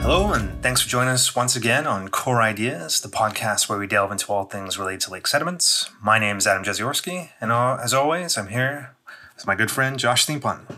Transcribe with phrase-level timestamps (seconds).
[0.00, 3.86] Hello, and thanks for joining us once again on Core Ideas, the podcast where we
[3.86, 5.90] delve into all things related to lake sediments.
[6.02, 8.94] My name is Adam Jeziorski, and uh, as always, I'm here
[9.36, 10.76] with my good friend Josh Thienpont.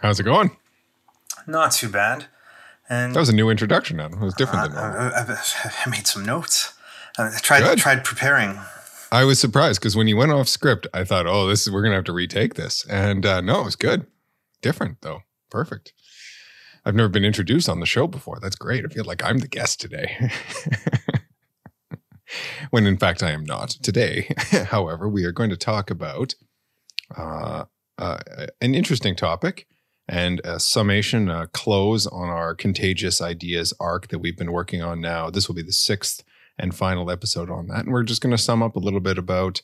[0.00, 0.56] How's it going?
[1.46, 2.26] Not too bad.
[2.88, 4.22] And That was a new introduction, Adam.
[4.22, 5.34] It was different than I, normal.
[5.34, 6.74] I, I made some notes.
[7.18, 7.78] I tried Good.
[7.78, 8.58] tried preparing.
[9.12, 11.82] I was surprised because when you went off script, I thought, "Oh, this is we're
[11.82, 14.06] gonna have to retake this," and uh, no, it was good.
[14.62, 15.92] Different though, perfect.
[16.86, 18.38] I've never been introduced on the show before.
[18.40, 18.86] That's great.
[18.86, 20.30] I feel like I'm the guest today.
[22.70, 24.34] when in fact I am not today.
[24.50, 26.34] However, we are going to talk about
[27.14, 27.64] uh,
[27.98, 28.18] uh,
[28.62, 29.66] an interesting topic
[30.08, 35.02] and a summation, a close on our contagious ideas arc that we've been working on
[35.02, 35.28] now.
[35.28, 36.24] This will be the sixth
[36.58, 37.84] and final episode on that.
[37.84, 39.62] And we're just going to sum up a little bit about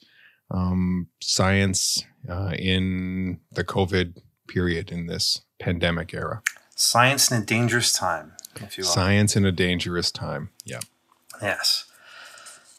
[0.51, 4.18] um, science uh, in the COVID
[4.49, 6.43] period in this pandemic era.
[6.74, 8.90] Science in a dangerous time, if you will.
[8.90, 10.51] Science in a dangerous time.
[10.65, 10.80] Yeah.
[11.43, 11.85] Yes.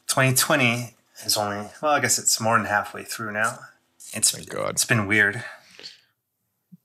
[0.07, 0.95] 2020
[1.25, 3.59] is only, well, I guess it's more than halfway through now.
[4.13, 4.71] It's, Thank God.
[4.71, 5.43] it's been weird.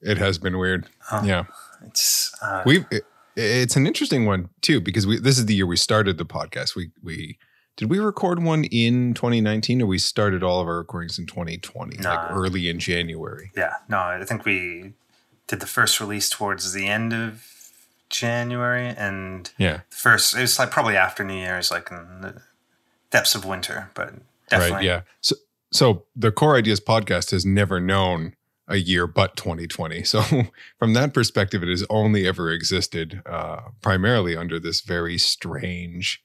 [0.03, 0.89] It has been weird.
[1.25, 1.45] Yeah.
[1.87, 3.05] It's, uh, We've, it,
[3.37, 6.75] it's an interesting one too, because we, this is the year we started the podcast.
[6.77, 7.39] We, we,
[7.77, 11.99] did we record one in 2019 or we started all of our recordings in 2020,
[11.99, 13.51] like early in January?
[13.57, 14.93] yeah, no, I think we
[15.49, 17.45] did the first release towards the end of
[18.11, 19.81] January and Yeah.
[19.91, 22.43] the first, it was like probably after New Year's, like in the
[23.11, 24.15] depths of winter, but
[24.49, 24.77] definitely.
[24.77, 24.85] Right.
[24.85, 25.01] Yeah.
[25.21, 25.35] So,
[25.73, 28.35] so the Core Ideas podcast has never known
[28.69, 30.05] a year but 2020.
[30.05, 30.23] So
[30.79, 36.23] from that perspective, it has only ever existed uh, primarily under this very strange,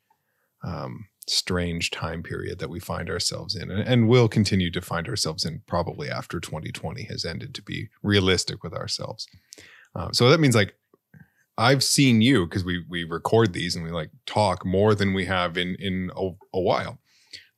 [0.63, 5.07] um, strange time period that we find ourselves in, and, and will continue to find
[5.07, 7.53] ourselves in probably after 2020 has ended.
[7.55, 9.27] To be realistic with ourselves,
[9.95, 10.75] um, so that means like.
[11.57, 15.25] I've seen you because we we record these and we like talk more than we
[15.25, 16.99] have in in a, a while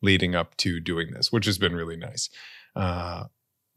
[0.01, 2.27] leading up to doing this, which has been really nice.
[2.75, 3.25] Uh,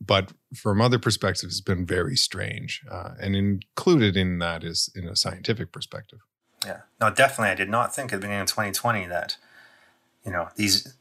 [0.05, 2.83] but from other perspectives, it's been very strange.
[2.91, 6.21] Uh, and included in that is in a scientific perspective.
[6.65, 6.81] Yeah.
[7.01, 7.51] No, definitely.
[7.51, 9.37] I did not think at the beginning of 2020 that,
[10.25, 10.95] you know, these,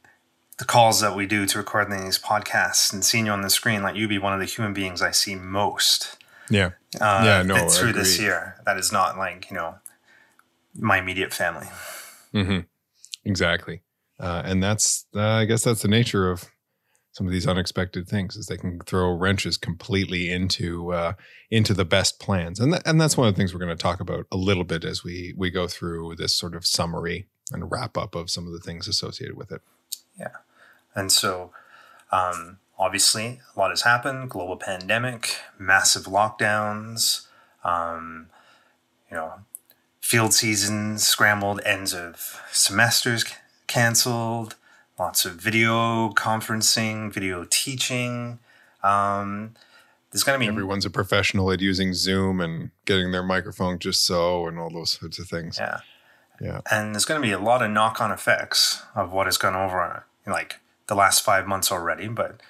[0.58, 3.82] the calls that we do to record these podcasts and seeing you on the screen,
[3.82, 6.16] like you be one of the human beings I see most.
[6.50, 6.70] Yeah.
[7.00, 8.56] Uh, Yeah, no, through this year.
[8.66, 9.76] That is not like, you know,
[10.74, 11.68] my immediate family.
[12.32, 12.60] hmm
[13.24, 13.82] Exactly.
[14.20, 16.44] Uh, and that's, uh, I guess that's the nature of
[17.14, 21.12] some of these unexpected things is they can throw wrenches completely into uh,
[21.48, 23.80] into the best plans, and that, and that's one of the things we're going to
[23.80, 27.70] talk about a little bit as we we go through this sort of summary and
[27.70, 29.62] wrap up of some of the things associated with it.
[30.18, 30.28] Yeah.
[30.96, 31.52] And so,
[32.10, 37.28] um, obviously, a lot has happened global pandemic, massive lockdowns,
[37.62, 38.26] um,
[39.08, 39.34] you know,
[40.00, 43.24] field seasons scrambled, ends of semesters
[43.68, 44.56] canceled,
[44.98, 48.38] lots of video conferencing, video teaching.
[48.82, 49.54] Um,
[50.10, 54.04] there's going to be Everyone's a professional at using Zoom and getting their microphone just
[54.04, 55.58] so, and all those sorts of things.
[55.58, 55.80] Yeah.
[56.40, 56.60] Yeah.
[56.70, 59.54] And there's going to be a lot of knock on effects of what has gone
[59.54, 62.40] over in like the last five months already, but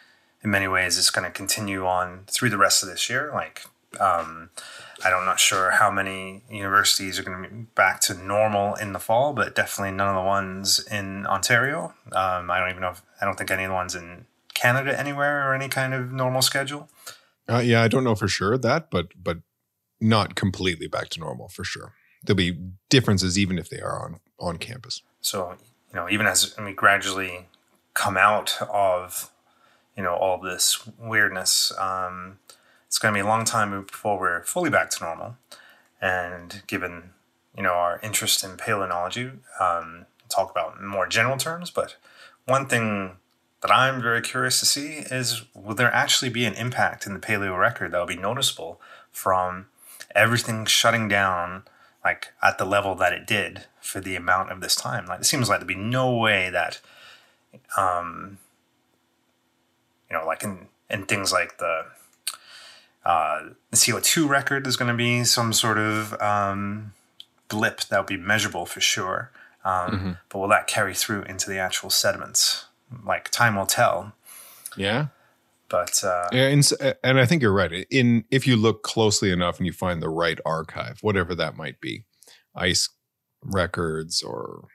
[0.42, 3.30] in many ways it's going to continue on through the rest of this year.
[3.32, 3.64] Like,
[4.00, 4.50] um,
[5.04, 8.92] I don't not sure how many universities are going to be back to normal in
[8.92, 11.94] the fall, but definitely none of the ones in Ontario.
[12.12, 14.98] Um, I don't even know if I don't think any of the ones in Canada
[14.98, 16.88] anywhere or any kind of normal schedule.
[17.48, 19.38] Uh, yeah, I don't know for sure that, but but
[20.00, 21.92] not completely back to normal for sure.
[22.22, 25.02] There'll be differences even if they are on on campus.
[25.20, 25.56] So,
[25.90, 27.46] you know, even as we gradually
[27.92, 29.30] come out of,
[29.96, 32.38] you know, all this weirdness, um,
[32.94, 35.36] it's going to be a long time before we're fully back to normal.
[36.00, 37.10] And given,
[37.56, 41.96] you know, our interest in paleontology, um, talk about more general terms, but
[42.44, 43.16] one thing
[43.62, 47.18] that I'm very curious to see is will there actually be an impact in the
[47.18, 48.80] paleo record that will be noticeable
[49.10, 49.66] from
[50.14, 51.64] everything shutting down
[52.04, 55.06] like at the level that it did for the amount of this time.
[55.06, 56.80] Like it seems like there'd be no way that
[57.76, 58.38] um
[60.08, 61.86] you know, like in in things like the
[63.04, 66.92] uh the CO2 record there's gonna be some sort of um
[67.48, 69.30] blip that will be measurable for sure.
[69.64, 72.66] Um, But will that carry through into the actual sediments?
[73.04, 74.12] Like time will tell.
[74.76, 75.06] Yeah.
[75.68, 76.70] But uh, Yeah, and,
[77.02, 77.86] and I think you're right.
[77.90, 81.80] In if you look closely enough and you find the right archive, whatever that might
[81.80, 82.04] be,
[82.54, 82.90] ice
[83.42, 84.68] records or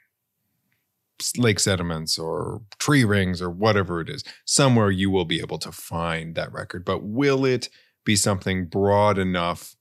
[1.37, 4.23] lake sediments or tree rings or whatever it is.
[4.45, 6.85] Somewhere you will be able to find that record.
[6.85, 7.69] But will it
[8.09, 9.75] be something broad enough,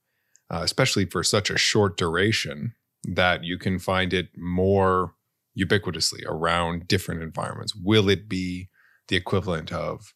[0.51, 5.15] uh, especially for such a short duration, that you can find it more
[5.57, 7.73] ubiquitously around different environments?
[7.75, 8.69] Will it be
[9.07, 10.13] the equivalent of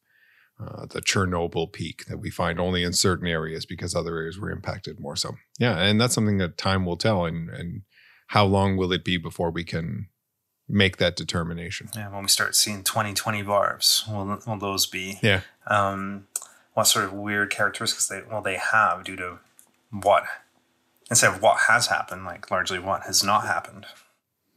[0.60, 4.52] uh, the Chernobyl peak that we find only in certain areas because other areas were
[4.52, 5.32] impacted more so?
[5.58, 7.26] Yeah, and that's something that time will tell.
[7.26, 7.82] And and
[8.28, 10.10] how long will it be before we can
[10.70, 11.90] make that determination?
[11.96, 15.18] Yeah, when we start seeing 2020 varves, will will those be?
[15.24, 15.42] Yeah.
[15.66, 16.28] Um,
[16.74, 19.40] what sort of weird characteristics they well they have due to
[19.92, 20.24] what
[21.10, 23.86] instead of what has happened, like largely what has not happened.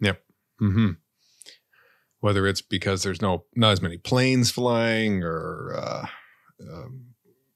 [0.01, 0.23] Yep.
[0.61, 0.91] Mm-hmm.
[2.21, 6.07] Whether it's because there's no not as many planes flying or uh,
[6.63, 7.07] um,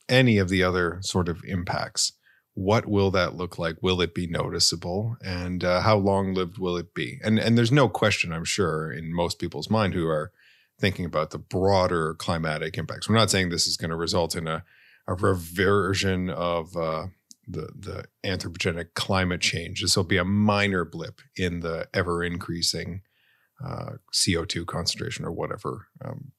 [0.08, 2.12] any of the other sort of impacts,
[2.54, 3.76] what will that look like?
[3.80, 7.18] Will it be noticeable, and uh, how long lived will it be?
[7.24, 10.30] And and there's no question, I'm sure, in most people's mind who are
[10.81, 13.09] thinking about the broader climatic impacts.
[13.09, 14.65] We're not saying this is going to result in a
[15.06, 17.06] a reversion of uh,
[17.47, 19.82] the the anthropogenic climate change.
[19.82, 23.03] This will be a minor blip in the ever increasing
[23.65, 26.32] uh, CO2 concentration or whatever um,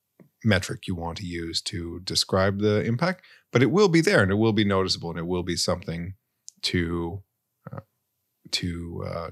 [0.44, 4.32] metric you want to use to describe the impact, but it will be there and
[4.32, 6.16] it will be noticeable and it will be something
[6.62, 7.22] to
[7.72, 7.82] uh,
[8.52, 9.30] to uh,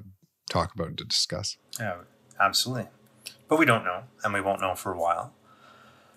[0.50, 1.58] talk about and to discuss.
[1.80, 2.00] Yeah,
[2.40, 2.90] absolutely.
[3.50, 5.34] But we don't know, and we won't know for a while.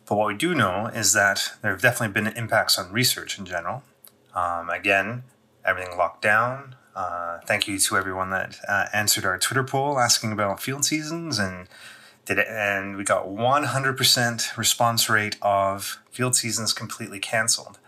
[0.07, 3.47] But what we do know is that there have definitely been impacts on research in
[3.47, 3.83] general.
[4.35, 5.25] Um, again,
[5.65, 6.77] everything locked down.
[6.95, 11.39] Uh, thank you to everyone that uh, answered our Twitter poll asking about field seasons
[11.39, 11.69] and
[12.27, 17.79] did it, and we got 100% response rate of field seasons completely canceled.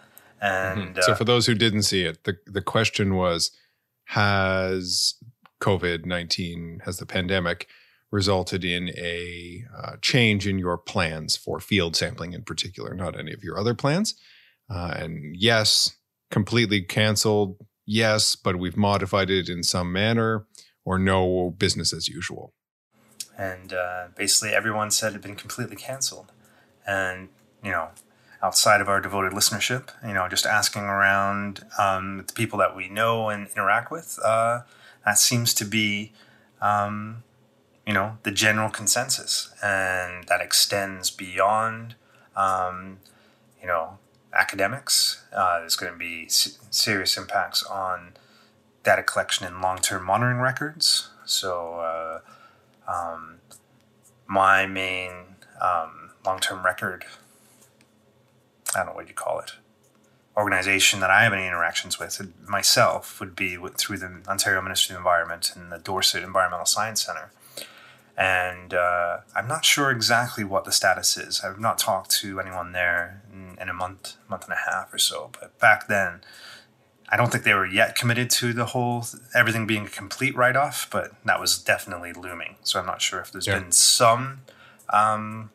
[0.41, 1.01] And mm-hmm.
[1.03, 3.51] so, uh, for those who didn't see it, the the question was:
[4.07, 5.15] Has
[5.61, 7.69] COVID nineteen, has the pandemic
[8.15, 13.33] resulted in a uh, change in your plans for field sampling in particular, not any
[13.33, 14.15] of your other plans?
[14.71, 15.97] Uh, and yes,
[16.31, 17.57] completely canceled.
[17.85, 20.47] Yes, but we've modified it in some manner,
[20.85, 22.55] or no, business as usual.
[23.37, 26.31] And uh, basically, everyone said it had been completely canceled.
[26.87, 27.31] And,
[27.65, 27.89] you know,
[28.45, 32.89] outside of our devoted listenership, you know, just asking around um, the people that we
[32.89, 34.61] know and interact with, uh,
[35.05, 36.13] that seems to be,
[36.63, 37.25] um,
[37.87, 39.53] you know, the general consensus.
[39.63, 41.95] And that extends beyond,
[42.37, 42.99] um,
[43.61, 43.99] you know,
[44.33, 45.23] academics.
[45.35, 48.15] Uh, there's going to be s- serious impacts on
[48.83, 51.11] data collection and long term monitoring records.
[51.25, 52.21] So, uh,
[52.91, 53.37] um,
[54.27, 57.05] my main um, long term record,
[58.75, 59.53] I don't know what you call it,
[60.37, 64.95] organization that I have any interactions with myself would be with, through the Ontario Ministry
[64.95, 67.31] of Environment and the Dorset Environmental Science Center
[68.17, 71.43] and uh, I'm not sure exactly what the status is.
[71.43, 74.99] I've not talked to anyone there in, in, a month, month and a half or
[74.99, 75.31] so.
[75.41, 76.21] But back then,
[77.09, 80.57] I don't think they were yet committed to the whole everything being a complete write
[80.57, 82.57] off, but that was definitely looming.
[82.63, 83.59] So I'm not sure if there's yeah.
[83.59, 84.43] been some
[84.91, 85.51] um,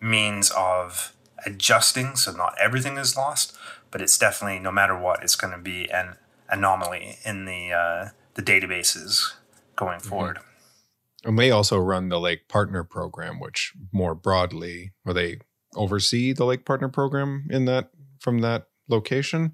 [0.00, 1.12] means of
[1.44, 3.56] adjusting so not everything is lost,
[3.90, 6.16] but it's definitely no matter what, it's going to be an
[6.48, 9.32] anomaly in the uh, the databases
[9.74, 10.08] going mm-hmm.
[11.26, 15.40] And they also run the Lake Partner Program, which more broadly, or they
[15.74, 17.90] oversee the Lake Partner Program in that
[18.20, 19.52] from that location.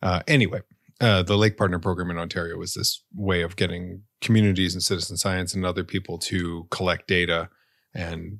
[0.00, 0.60] Uh, anyway,
[1.00, 5.16] uh, the Lake Partner Program in Ontario is this way of getting communities and citizen
[5.16, 7.48] science and other people to collect data,
[7.92, 8.38] and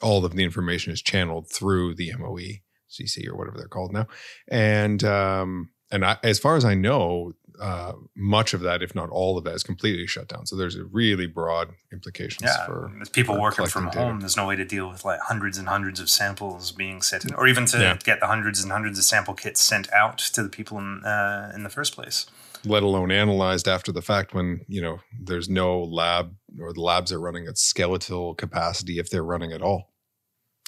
[0.00, 4.06] all of the information is channeled through the MOE CC or whatever they're called now.
[4.48, 9.08] And um, and I, as far as I know, uh, much of that, if not
[9.10, 10.46] all of that, is completely shut down.
[10.46, 14.00] So there's a really broad implications yeah, for with people for working from data.
[14.00, 14.18] home.
[14.18, 17.34] There's no way to deal with like hundreds and hundreds of samples being sent, in,
[17.34, 17.96] or even to yeah.
[18.02, 21.52] get the hundreds and hundreds of sample kits sent out to the people in uh,
[21.54, 22.26] in the first place.
[22.64, 27.12] Let alone analyzed after the fact, when you know there's no lab or the labs
[27.12, 29.92] are running at skeletal capacity if they're running at all,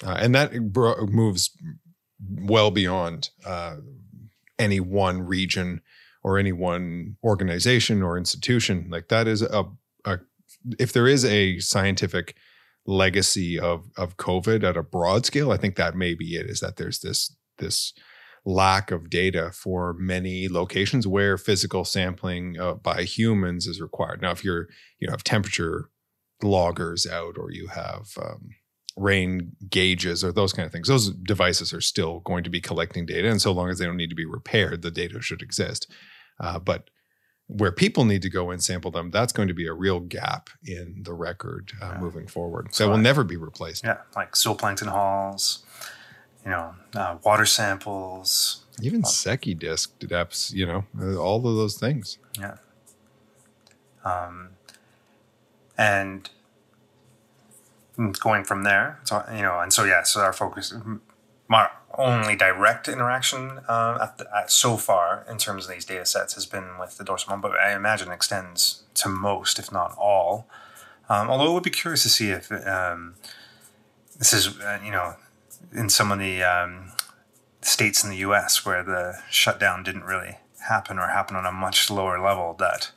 [0.06, 0.52] uh, and that
[1.10, 1.50] moves
[2.20, 3.78] well beyond uh,
[4.60, 5.80] any one region
[6.25, 8.88] or any one organization or institution.
[8.90, 9.66] Like that is a,
[10.04, 10.19] a
[10.78, 12.35] if there is a scientific
[12.87, 16.47] legacy of of COVID at a broad scale, I think that may be it.
[16.47, 17.93] Is that there's this this
[18.47, 24.21] lack of data for many locations where physical sampling uh, by humans is required.
[24.21, 25.88] Now, if you're you know, have temperature
[26.43, 28.50] loggers out or you have um,
[28.99, 33.07] rain gauges or those kind of things, those devices are still going to be collecting
[33.07, 35.90] data, and so long as they don't need to be repaired, the data should exist.
[36.41, 36.91] Uh, but
[37.47, 40.49] where people need to go and sample them, that's going to be a real gap
[40.64, 42.00] in the record uh, Yeah.
[42.00, 42.69] moving forward.
[42.75, 43.85] So that will never be replaced.
[43.85, 45.62] Yeah, like zooplankton hauls,
[46.45, 48.64] you know, uh, water samples.
[48.83, 52.19] Even Secchi disk depths, you know, uh, all of those things.
[52.38, 52.57] Yeah.
[54.05, 54.50] Um,
[55.79, 56.29] and
[58.19, 60.75] going from there, so you know, and so yeah, so our focus,
[61.47, 66.06] my only direct interaction uh, at, the, at so far in terms of these data
[66.06, 69.94] sets has been with the Dorset one, but I imagine extends to most, if not
[69.98, 70.48] all.
[71.08, 73.14] Um, although I would be curious to see if um,
[74.18, 75.14] this is, uh, you know,
[75.72, 76.92] in some of the um,
[77.60, 78.64] states in the U.S.
[78.64, 82.90] where the shutdown didn't really happen or happen on a much lower level, that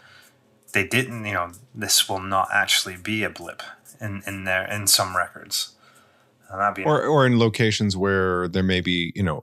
[0.74, 3.62] they didn't, you know, this will not actually be a blip
[4.00, 5.74] in in there in some records.
[6.52, 9.42] That'd be or or in locations where there may be you know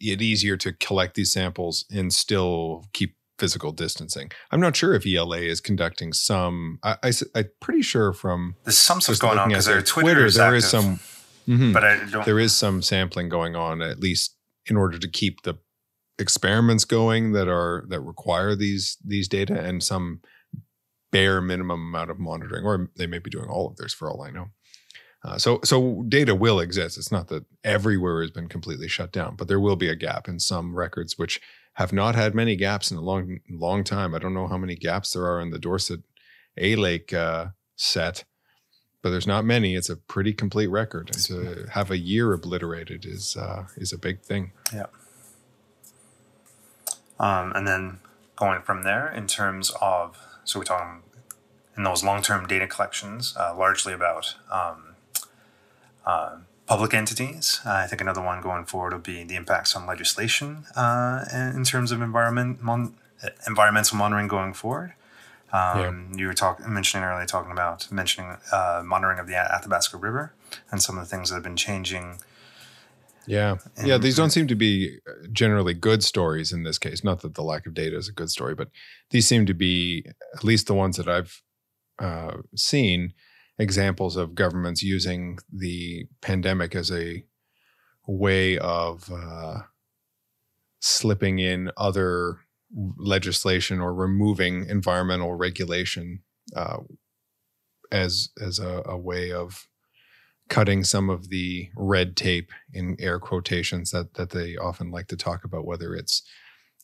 [0.00, 5.06] it easier to collect these samples and still keep physical distancing i'm not sure if
[5.06, 9.48] ELA is conducting some i, I am pretty sure from there's some stuff going on
[9.48, 11.00] because their Twitter, is there is active, some
[11.48, 11.72] Mhm.
[11.72, 12.24] but I don't.
[12.26, 14.36] there is some sampling going on at least
[14.66, 15.54] in order to keep the
[16.18, 20.20] experiments going that are that require these these data and some
[21.10, 24.22] bare minimum amount of monitoring or they may be doing all of theirs for all
[24.22, 24.46] i know
[25.24, 26.96] uh, so so data will exist.
[26.96, 30.28] It's not that everywhere has been completely shut down but there will be a gap
[30.28, 31.40] in some records which
[31.74, 34.14] have not had many gaps in a long long time.
[34.14, 36.00] I don't know how many gaps there are in the Dorset
[36.56, 38.24] a lake uh, set
[39.02, 39.74] but there's not many.
[39.74, 43.98] It's a pretty complete record, and to have a year obliterated is uh, is a
[43.98, 44.52] big thing.
[47.20, 48.00] Um, and then
[48.36, 51.02] going from there in terms of, so we're talking
[51.76, 54.87] in those long term data collections, uh, largely about um,
[56.08, 56.30] uh,
[56.66, 57.60] public entities.
[57.66, 61.24] Uh, I think another one going forward will be the impacts on legislation uh,
[61.54, 62.94] in terms of environment mon-
[63.46, 64.94] environmental monitoring going forward.
[65.52, 70.32] Um, You were talking mentioning earlier, talking about mentioning uh, monitoring of the Athabasca River
[70.70, 72.18] and some of the things that have been changing.
[73.26, 73.98] Yeah, yeah.
[73.98, 77.04] These don't seem to be uh, generally good stories in this case.
[77.04, 78.68] Not that the lack of data is a good story, but
[79.10, 81.42] these seem to be at least the ones that I've
[81.98, 83.12] uh, seen
[83.58, 87.24] examples of governments using the pandemic as a
[88.06, 89.60] way of uh,
[90.80, 92.40] slipping in other
[92.96, 96.20] legislation or removing environmental regulation
[96.54, 96.78] uh,
[97.90, 99.66] as as a, a way of
[100.48, 105.16] cutting some of the red tape in air quotations that that they often like to
[105.16, 106.22] talk about whether it's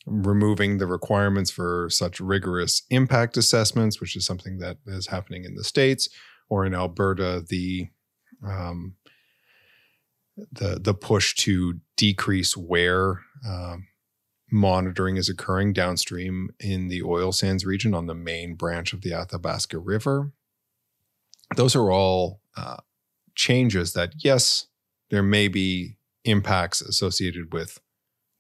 [0.07, 5.55] removing the requirements for such rigorous impact assessments which is something that is happening in
[5.55, 6.09] the states
[6.49, 7.89] or in Alberta the
[8.47, 8.97] um,
[10.53, 13.87] the the push to decrease where um,
[14.51, 19.13] monitoring is occurring downstream in the oil sands region on the main branch of the
[19.13, 20.33] Athabasca River.
[21.57, 22.79] Those are all uh,
[23.35, 24.67] changes that, yes,
[25.11, 27.81] there may be impacts associated with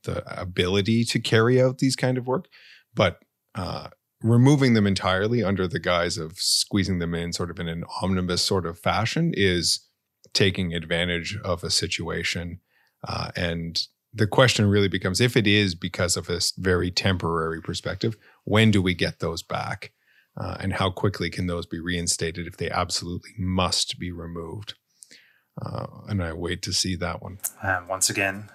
[0.05, 2.47] the ability to carry out these kind of work,
[2.95, 3.21] but
[3.55, 3.89] uh,
[4.25, 8.41] removing them entirely under the guise of squeezing them in sort of in an omnibus
[8.41, 9.87] sort of fashion is
[10.33, 12.59] taking advantage of a situation.
[13.07, 18.17] Uh, and the question really becomes if it is because of this very temporary perspective,
[18.45, 19.93] when do we get those back?
[20.41, 24.73] Uh, and how quickly can those be reinstated if they absolutely must be removed?
[25.61, 27.39] Uh, and I wait to see that one.
[27.63, 28.51] And once again,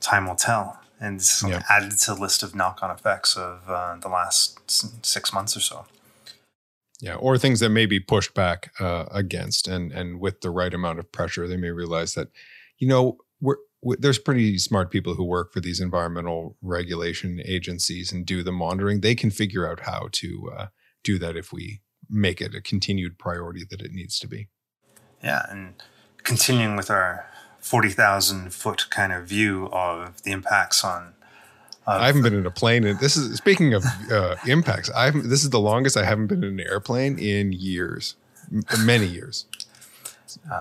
[0.00, 0.81] time will tell.
[1.02, 1.64] And Yeah.
[1.68, 4.60] added to the list of knock on effects of uh, the last
[5.04, 5.86] six months or so.
[7.00, 10.72] Yeah, or things that may be pushed back uh, against, and and with the right
[10.72, 12.28] amount of pressure, they may realize that,
[12.78, 18.12] you know, we're, we there's pretty smart people who work for these environmental regulation agencies
[18.12, 19.00] and do the monitoring.
[19.00, 20.66] They can figure out how to uh,
[21.02, 24.46] do that if we make it a continued priority that it needs to be.
[25.24, 25.74] Yeah, and
[26.22, 27.26] continuing with our
[27.62, 31.14] 40,000 foot kind of view of the impacts on.
[31.86, 34.90] I haven't been in a plane, and this is speaking of uh, impacts.
[34.90, 35.28] I haven't.
[35.28, 38.14] This is the longest I haven't been in an airplane in years,
[38.52, 39.46] m- many years.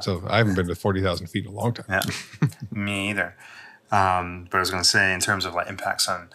[0.01, 1.85] So I haven't been to forty thousand feet in a long time.
[1.89, 2.01] Yeah,
[2.71, 3.35] me either.
[3.91, 6.29] Um, but I was going to say, in terms of like impacts on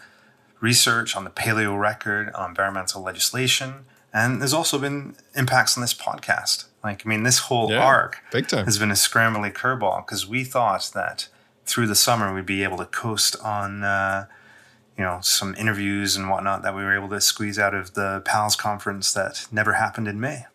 [0.61, 5.93] research, on the paleo record, on environmental legislation, and there's also been impacts on this
[5.93, 6.65] podcast.
[6.83, 7.83] Like, I mean, this whole Yeah.
[7.83, 11.27] arc has been a scrambly curveball because we thought that
[11.65, 14.27] through the summer we'd be able to coast on, uh,
[14.97, 18.21] you know, some interviews and whatnot that we were able to squeeze out of the
[18.25, 20.45] PALS conference that never happened in May.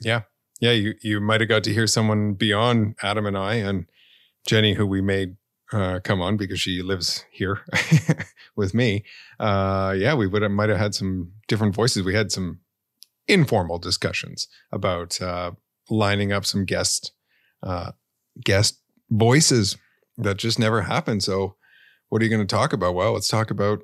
[0.00, 0.22] Yeah.
[0.60, 0.72] Yeah.
[0.72, 3.86] You, you might have got to hear someone beyond Adam and I and
[4.46, 5.36] Jenny, who we made
[5.72, 7.60] uh, come on because she lives here
[8.56, 9.04] with me,
[9.40, 12.04] uh, yeah, we would have, might have had some different voices.
[12.04, 12.60] We had some
[13.26, 15.52] informal discussions about uh,
[15.90, 17.12] lining up some guest
[17.62, 17.92] uh,
[18.44, 19.76] guest voices
[20.18, 21.22] that just never happened.
[21.22, 21.56] So,
[22.08, 22.94] what are you going to talk about?
[22.94, 23.80] Well, let's talk about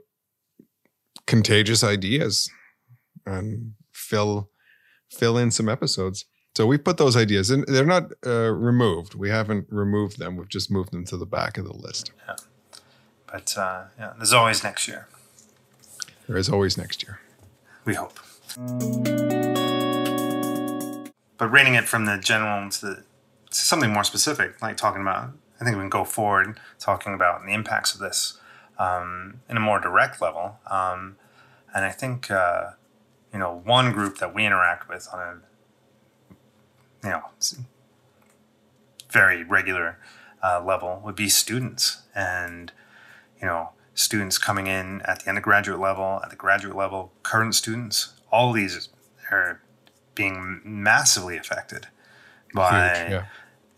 [1.26, 2.50] contagious ideas
[3.26, 4.50] and fill
[5.10, 6.24] fill in some episodes.
[6.54, 7.64] So we put those ideas in.
[7.66, 9.14] They're not uh, removed.
[9.14, 10.36] We haven't removed them.
[10.36, 12.12] We've just moved them to the back of the list.
[12.26, 12.36] Yeah.
[13.26, 15.08] But uh, yeah, there's always next year.
[16.28, 17.20] There is always next year.
[17.84, 18.18] We hope.
[21.42, 23.02] But rating it from the general to,
[23.50, 25.30] something more specific, like talking about,
[25.60, 28.38] I think we can go forward talking about the impacts of this
[28.78, 30.60] um, in a more direct level.
[30.70, 31.16] Um,
[31.74, 32.74] and I think, uh,
[33.32, 36.36] you know, one group that we interact with on a,
[37.02, 37.22] you know,
[39.10, 39.98] very regular
[40.44, 42.02] uh, level would be students.
[42.14, 42.70] And,
[43.40, 48.12] you know, students coming in at the undergraduate level, at the graduate level, current students,
[48.30, 48.90] all these
[49.32, 49.60] are
[50.14, 51.88] being massively affected
[52.54, 53.26] by Huge, yeah.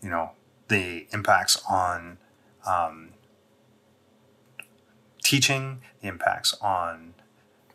[0.01, 0.31] you know
[0.67, 2.17] the impacts on
[2.65, 3.09] um,
[5.23, 7.13] teaching, the impacts on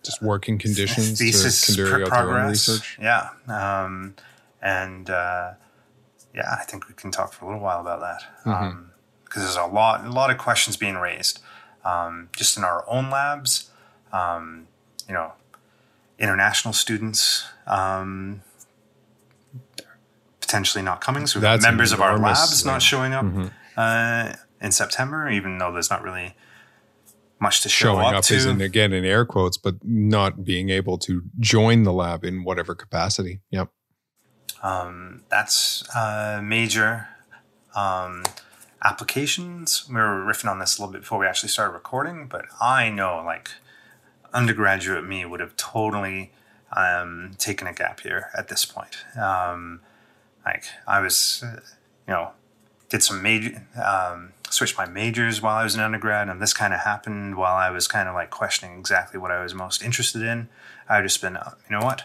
[0.03, 2.51] Just working conditions thesis pr- out their own progress.
[2.69, 2.99] research.
[3.01, 4.15] Yeah, um,
[4.61, 5.53] and uh,
[6.35, 8.83] yeah, I think we can talk for a little while about that Mm-hmm.
[9.25, 11.41] because there's a lot, a lot of questions being raised,
[11.85, 13.71] um, just in our own labs.
[14.13, 14.67] Um,
[15.07, 15.33] you know,
[16.19, 18.43] international students um,
[20.51, 23.47] potentially not coming, so we've got That's members of our labs not showing up Mm-hmm.
[23.77, 26.35] uh, in September, even though there's not really
[27.39, 28.35] much to show Showing up, up to.
[28.35, 32.43] is in again in air quotes, but not being able to join the lab in
[32.43, 33.41] whatever capacity.
[33.51, 33.69] Yep.
[34.63, 37.07] Um, that's uh, major
[37.77, 38.25] um,
[38.83, 39.89] applications.
[39.89, 42.91] We were riffing on this a little bit before we actually started recording, but I
[42.91, 43.51] know like
[44.35, 46.33] undergraduate me would have totally
[46.77, 48.97] um, taken a gap year at this point.
[49.17, 49.81] Um,
[50.45, 51.61] like I was, uh,
[52.07, 52.31] you know,
[52.89, 56.75] did some major, um, switched my majors while I was in undergrad, and this kind
[56.75, 60.23] of happened while I was kind of like questioning exactly what I was most interested
[60.23, 60.49] in.
[60.89, 62.03] I just been, uh, you know what,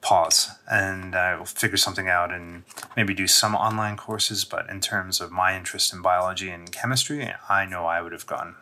[0.00, 2.64] pause, and I will figure something out and
[2.96, 4.44] maybe do some online courses.
[4.44, 8.26] But in terms of my interest in biology and chemistry, I know I would have
[8.26, 8.56] gone.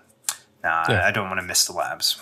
[0.63, 1.05] Nah, Yeah.
[1.07, 2.21] I don't want to miss the labs,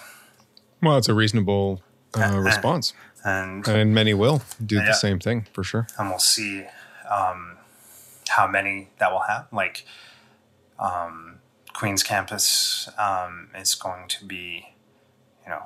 [0.82, 1.82] Well, it's a reasonable
[2.14, 2.92] uh, response,
[3.24, 4.86] and and many will do Yeah.
[4.86, 5.86] the same thing for sure.
[5.98, 6.66] and we'll see
[7.10, 7.56] um,
[8.28, 9.46] how many that will have.
[9.52, 9.84] Like
[10.78, 11.38] um,
[11.72, 14.74] Queens campus um, is going to be,
[15.44, 15.62] you know,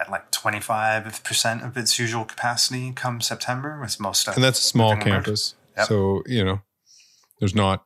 [0.00, 4.34] at like twenty five percent of its usual capacity come September, with most stuff.
[4.34, 5.86] And that's a small campus, Yep.
[5.86, 6.60] so you know,
[7.40, 7.84] there's not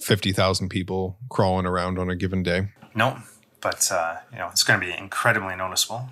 [0.00, 2.68] fifty thousand people crawling around on a given day.
[2.94, 3.18] No,
[3.60, 6.08] but uh, you know, it's going to be incredibly noticeable.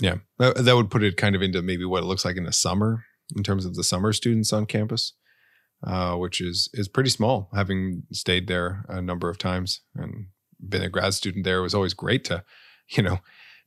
[0.00, 2.44] Yeah, that, that would put it kind of into maybe what it looks like in
[2.44, 3.04] the summer
[3.36, 5.12] in terms of the summer students on campus,
[5.86, 7.48] uh, which is is pretty small.
[7.54, 10.26] Having stayed there a number of times and
[10.66, 12.44] been a grad student there, it was always great to,
[12.96, 13.18] you know,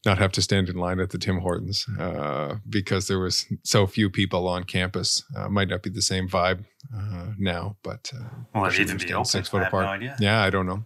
[0.05, 3.87] not have to stand in line at the Tim Hortons uh, because there was so
[3.87, 5.23] few people on campus.
[5.35, 6.65] Uh, might not be the same vibe
[6.95, 9.25] uh, now, but uh, Will it especially even be you're open?
[9.43, 10.15] staying I have no idea.
[10.19, 10.85] Yeah, I don't know.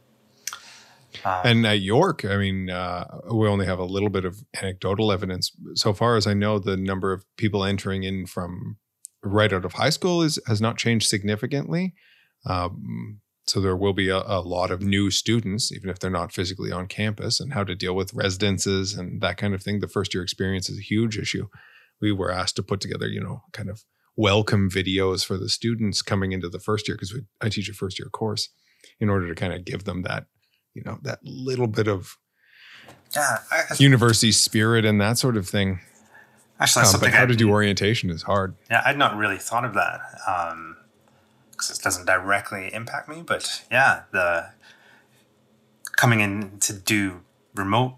[1.26, 5.12] Um, And at York, I mean, uh, we only have a little bit of anecdotal
[5.12, 5.52] evidence.
[5.76, 8.78] So far as I know, the number of people entering in from
[9.24, 11.94] right out of high school is has not changed significantly.
[12.46, 16.34] Um, so there will be a, a lot of new students, even if they're not
[16.34, 19.80] physically on campus, and how to deal with residences and that kind of thing.
[19.80, 21.48] The first year experience is a huge issue.
[22.02, 23.84] We were asked to put together, you know, kind of
[24.18, 28.00] welcome videos for the students coming into the first year because I teach a first
[28.00, 28.50] year course
[29.00, 30.26] in order to kind of give them that
[30.78, 32.18] you know that little bit of
[33.16, 35.80] yeah, I, I- university spirit and that sort of thing.
[36.60, 38.56] actually, Um, but how I'd- to do orientation is hard.
[38.70, 40.00] Yeah, I'd not really thought of that
[41.52, 43.24] because it doesn't directly impact me.
[43.26, 44.50] But yeah, the
[45.96, 47.22] coming in to do
[47.56, 47.96] remote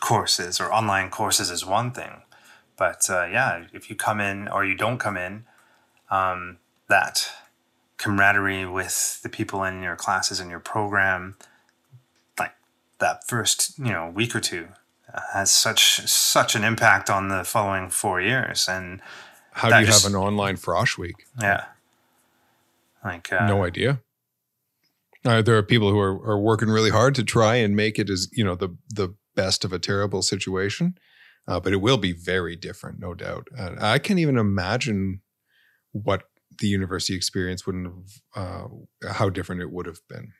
[0.00, 2.22] courses or online courses is one thing,
[2.76, 5.44] but uh, yeah, if you come in or you don't come in,
[6.10, 7.28] um, that
[7.96, 11.36] camaraderie with the people in your classes and your program,
[12.98, 14.68] that first you know week or two,
[15.12, 19.00] uh, has such such an impact on the following four years and.
[19.52, 21.24] How do you just- have an online frosh week?
[21.40, 21.64] Yeah.
[23.02, 24.00] Like uh, no idea.
[25.24, 28.10] Uh, there are people who are, are working really hard to try and make it
[28.10, 30.98] as you know the the best of a terrible situation,
[31.48, 33.48] uh, but it will be very different, no doubt.
[33.58, 35.20] I can't even imagine
[35.92, 36.24] what
[36.58, 37.86] the university experience wouldn't
[38.34, 38.70] have
[39.04, 40.32] uh, how different it would have been.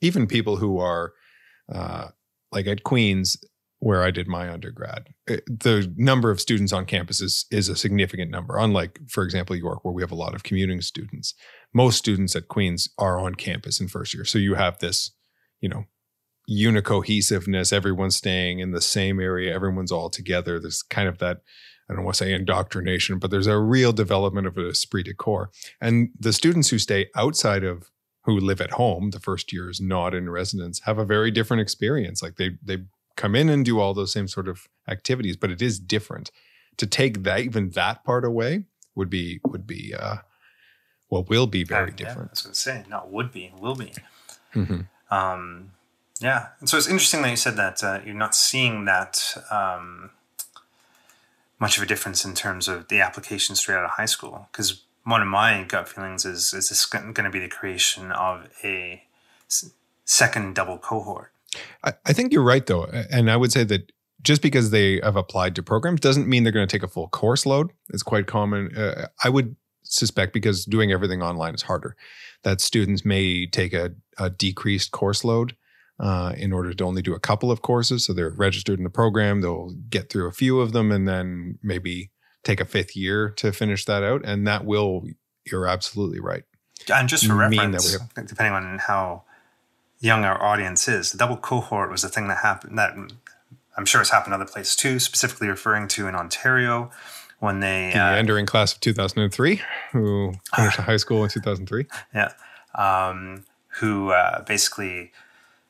[0.00, 1.12] Even people who are
[1.72, 2.08] uh,
[2.52, 3.36] like at Queens,
[3.78, 7.76] where I did my undergrad, it, the number of students on campus is, is a
[7.76, 8.56] significant number.
[8.56, 11.34] Unlike, for example, York, where we have a lot of commuting students,
[11.74, 14.24] most students at Queens are on campus in first year.
[14.24, 15.12] So you have this,
[15.60, 15.84] you know,
[16.48, 17.72] unicohesiveness.
[17.72, 19.54] Everyone's staying in the same area.
[19.54, 20.58] Everyone's all together.
[20.58, 21.38] There's kind of that
[21.88, 25.14] I don't want to say indoctrination, but there's a real development of an esprit de
[25.14, 25.50] corps.
[25.80, 27.90] And the students who stay outside of
[28.26, 32.22] who live at home, the first years not in residence, have a very different experience.
[32.22, 32.84] Like they they
[33.16, 36.30] come in and do all those same sort of activities, but it is different.
[36.76, 40.16] To take that even that part away would be would be uh
[41.08, 42.18] well will be very uh, different.
[42.18, 43.92] Yeah, I was gonna say, not would be, will be.
[44.54, 44.80] Mm-hmm.
[45.14, 45.70] Um
[46.20, 46.48] yeah.
[46.60, 50.10] And so it's interesting that you said that uh, you're not seeing that um
[51.58, 54.48] much of a difference in terms of the application straight out of high school.
[54.50, 58.48] Because one of my gut feelings is is this going to be the creation of
[58.64, 59.04] a
[60.04, 61.32] second double cohort?
[61.84, 63.92] I, I think you're right, though, and I would say that
[64.22, 67.08] just because they have applied to programs doesn't mean they're going to take a full
[67.08, 67.72] course load.
[67.90, 68.76] It's quite common.
[68.76, 71.96] Uh, I would suspect because doing everything online is harder,
[72.42, 75.54] that students may take a, a decreased course load
[76.00, 78.04] uh, in order to only do a couple of courses.
[78.04, 79.40] So they're registered in the program.
[79.40, 82.10] They'll get through a few of them and then maybe
[82.46, 84.22] take a fifth year to finish that out.
[84.24, 85.04] And that will,
[85.44, 86.44] you're absolutely right.
[86.92, 89.24] And just for reference, have, depending on how
[89.98, 92.94] young our audience is, the double cohort was a thing that happened that
[93.76, 96.90] I'm sure it's happened other places too, specifically referring to in Ontario
[97.38, 99.60] when they the uh, entering class of 2003
[99.92, 102.32] who finished high school in 2003 yeah
[102.74, 103.44] um,
[103.78, 105.12] who uh, basically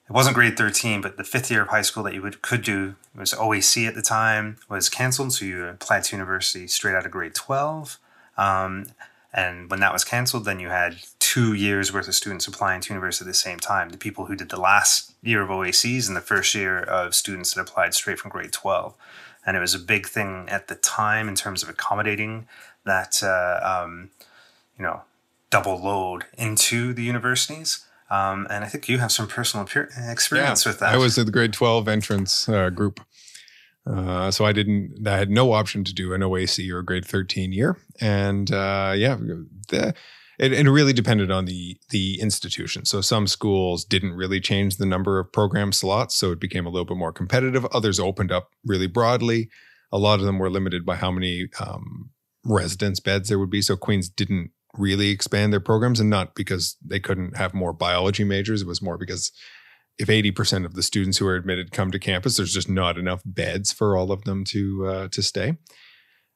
[0.09, 2.62] it wasn't grade 13, but the fifth year of high school that you would could
[2.62, 5.33] do was OAC at the time was canceled.
[5.33, 7.99] So you applied to university straight out of grade 12.
[8.37, 8.87] Um,
[9.33, 12.95] and when that was canceled, then you had two years worth of students applying to
[12.95, 13.90] university at the same time.
[13.90, 17.53] The people who did the last year of OACs and the first year of students
[17.53, 18.95] that applied straight from grade 12.
[19.45, 22.47] And it was a big thing at the time in terms of accommodating
[22.85, 24.11] that, uh, um,
[24.79, 25.03] you know,
[25.51, 27.86] double load into the universities.
[28.11, 30.95] Um, and I think you have some personal experience yeah, with that.
[30.95, 33.01] I was at the grade 12 entrance uh, group.
[33.87, 37.05] Uh, so I didn't, I had no option to do an OAC or a grade
[37.05, 37.77] 13 year.
[38.01, 39.16] And uh, yeah,
[39.69, 39.95] the,
[40.38, 42.85] it, it, really depended on the the institution.
[42.85, 46.69] So some schools didn't really change the number of program slots, so it became a
[46.69, 47.64] little bit more competitive.
[47.66, 49.49] Others opened up really broadly.
[49.92, 52.11] A lot of them were limited by how many um,
[52.45, 53.62] residence beds there would be.
[53.62, 58.25] So Queens didn't really expand their programs and not because they couldn't have more biology
[58.25, 58.62] majors.
[58.62, 59.33] It was more because
[59.99, 63.23] if 80% of the students who are admitted come to campus, there's just not enough
[63.25, 65.57] beds for all of them to uh, to stay.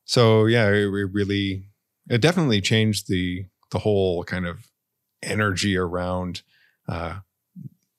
[0.05, 1.65] So yeah, it, it really
[2.09, 4.71] it definitely changed the the whole kind of
[5.23, 6.43] energy around
[6.89, 7.21] uh,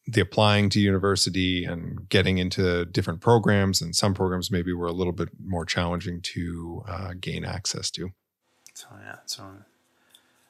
[0.07, 3.81] the applying to university and getting into different programs.
[3.81, 8.11] And some programs maybe were a little bit more challenging to uh, gain access to.
[8.73, 9.43] So yeah, so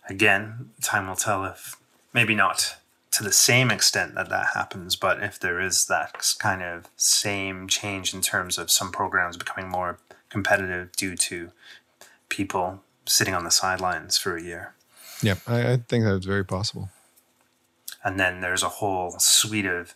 [0.10, 1.78] again, time will tell if
[2.14, 2.76] maybe not
[3.12, 7.68] to the same extent that that happens, but if there is that kind of same
[7.68, 11.52] change in terms of some programs becoming more competitive due to
[12.30, 14.74] people sitting on the sidelines for a year.
[15.22, 16.90] Yeah, I, I think that's very possible.
[18.04, 19.94] And then there's a whole suite of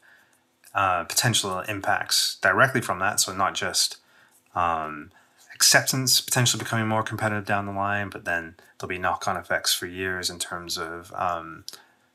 [0.76, 3.20] uh, potential impacts directly from that.
[3.22, 3.98] So not just
[4.54, 5.12] um,
[5.56, 9.74] acceptance potentially becoming more competitive down the line, but then there'll be knock on effects
[9.74, 11.64] for years in terms of um,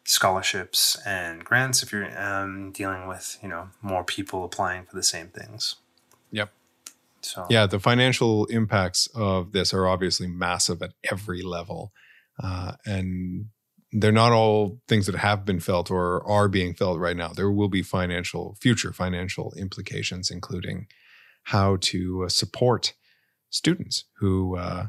[0.04, 5.02] scholarships and grants if you're um, dealing with you know more people applying for the
[5.02, 5.76] same things.
[6.30, 6.52] Yep.
[7.22, 11.92] So yeah, the financial impacts of this are obviously massive at every level,
[12.42, 13.46] uh, and
[13.92, 17.28] they're not all things that have been felt or are being felt right now.
[17.28, 20.86] There will be financial future financial implications, including
[21.44, 22.92] how to uh, support
[23.50, 24.86] students who uh,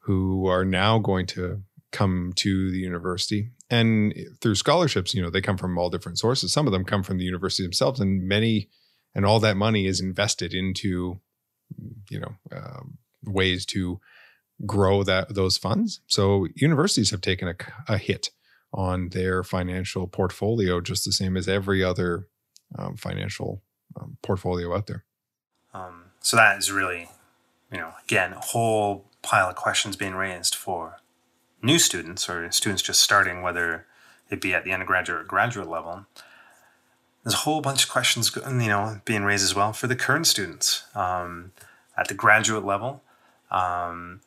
[0.00, 3.50] who are now going to come to the university.
[3.70, 6.52] And through scholarships you know they come from all different sources.
[6.52, 8.68] Some of them come from the university themselves and many
[9.14, 11.20] and all that money is invested into
[12.10, 14.00] you know um, ways to
[14.66, 16.00] grow that those funds.
[16.06, 17.54] So universities have taken a,
[17.92, 18.30] a, hit
[18.72, 22.28] on their financial portfolio just the same as every other
[22.76, 23.62] um, financial
[23.98, 25.04] um, portfolio out there.
[25.72, 27.08] Um, so that is really
[27.72, 30.98] you know, again, a whole pile of questions being raised for
[31.62, 33.86] new students or students just starting, whether
[34.30, 36.06] it be at the undergraduate or graduate level.
[37.24, 40.26] There's a whole bunch of questions, you know, being raised as well for the current
[40.26, 41.52] students um,
[41.96, 43.02] at the graduate level.
[43.50, 44.20] Um,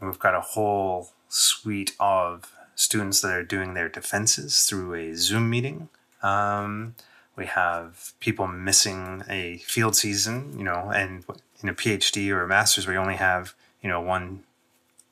[0.00, 5.50] we've got a whole suite of students that are doing their defenses through a Zoom
[5.50, 5.88] meeting.
[6.22, 6.94] Um,
[7.38, 11.24] we have people missing a field season, you know, and
[11.62, 14.42] in a PhD or a master's, we only have, you know, one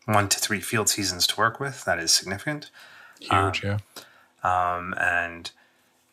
[0.06, 1.84] one to three field seasons to work with.
[1.84, 2.70] That is significant.
[3.20, 3.78] Huge, um,
[4.44, 4.76] yeah.
[4.76, 5.50] Um, and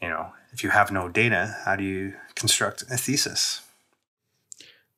[0.01, 3.61] you know, if you have no data, how do you construct a thesis?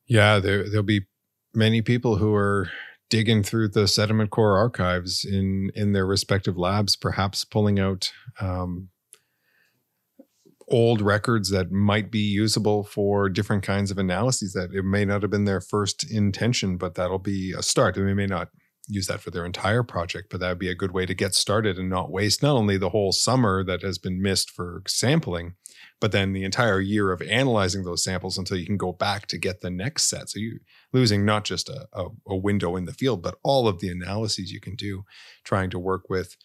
[0.06, 1.06] Yeah, there there'll be
[1.54, 2.70] many people who are
[3.08, 8.90] digging through the sediment core archives in in their respective labs, perhaps pulling out um,
[10.68, 14.52] old records that might be usable for different kinds of analyses.
[14.52, 17.96] That it may not have been their first intention, but that'll be a start.
[17.96, 18.48] And they may not
[18.88, 21.34] use that for their entire project, but that would be a good way to get
[21.34, 25.54] started and not waste not only the whole summer that has been missed for sampling,
[26.00, 29.38] but then the entire year of analyzing those samples until you can go back to
[29.38, 30.28] get the next set.
[30.28, 30.60] So you're
[30.92, 34.52] losing not just a, a, a window in the field, but all of the analyses
[34.52, 35.04] you can do,
[35.42, 36.36] trying to work with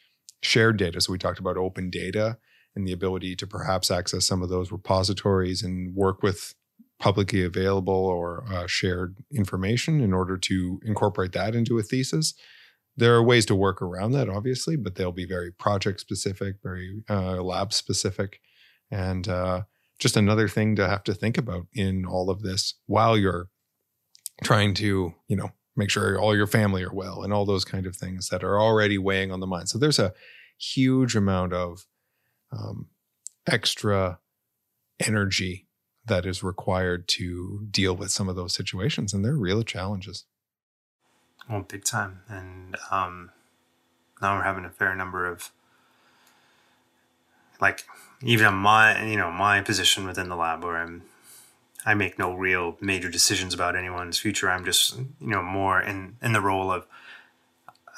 [0.41, 0.99] shared data.
[0.99, 2.37] So we talked about open data
[2.75, 6.55] and the ability to perhaps access some of those repositories and work with
[6.99, 12.33] publicly available or uh, shared information in order to incorporate that into a thesis.
[12.95, 17.03] There are ways to work around that, obviously, but they'll be very project specific, very
[17.09, 18.39] uh, lab specific,
[18.91, 19.61] and uh,
[19.97, 23.49] just another thing to have to think about in all of this while you're
[24.43, 27.85] trying to, you know, make sure all your family are well and all those kind
[27.85, 29.69] of things that are already weighing on the mind.
[29.69, 30.13] So there's a
[30.59, 31.85] huge amount of
[32.51, 32.87] um,
[33.47, 34.19] extra
[34.99, 35.67] energy
[36.05, 40.25] that is required to deal with some of those situations, and they're real challenges.
[41.49, 43.31] Well, big time, and um,
[44.21, 45.51] now we're having a fair number of
[47.59, 47.85] like
[48.23, 51.03] even my you know my position within the lab where I'm
[51.85, 54.49] I make no real major decisions about anyone's future.
[54.49, 56.85] I'm just you know more in in the role of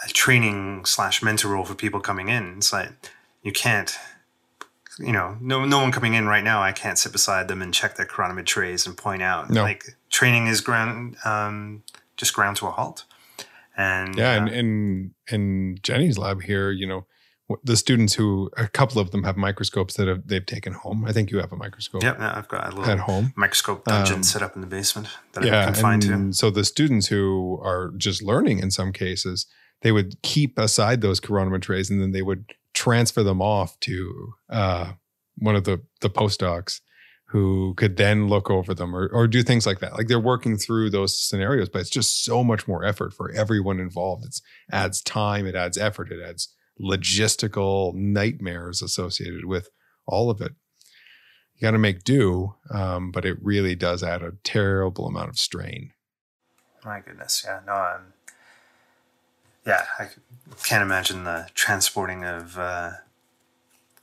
[0.06, 2.58] a training slash mentor role for people coming in.
[2.58, 2.92] It's like
[3.42, 3.98] you can't
[5.00, 7.74] you know, no no one coming in right now, I can't sit beside them and
[7.74, 9.50] check their chironomid trays and point out.
[9.50, 9.64] No.
[9.64, 11.84] Like training is ground um,
[12.18, 13.06] just ground to a halt.
[13.76, 17.06] And yeah, uh, and in in Jenny's lab here, you know,
[17.64, 21.06] the students who a couple of them have microscopes that have they've taken home.
[21.06, 22.04] I think you have a microscope.
[22.04, 24.68] Yep, yeah, I've got a little at home microscope dungeon um, set up in the
[24.68, 26.34] basement that yeah, I can find to.
[26.34, 29.48] So the students who are just learning in some cases,
[29.82, 34.34] they would keep aside those chironomid trays and then they would transfer them off to
[34.50, 34.94] uh,
[35.38, 36.82] one of the the postdocs
[37.34, 39.94] who could then look over them or, or do things like that.
[39.94, 43.80] Like they're working through those scenarios, but it's just so much more effort for everyone
[43.80, 44.24] involved.
[44.24, 44.40] It
[44.72, 49.70] adds time, it adds effort, it adds logistical nightmares associated with
[50.06, 50.54] all of it.
[51.56, 55.40] You got to make do, um, but it really does add a terrible amount of
[55.40, 55.90] strain.
[56.86, 58.14] My goodness, yeah, no, I'm
[59.66, 60.10] yeah, I
[60.64, 62.92] can't imagine the transporting of uh,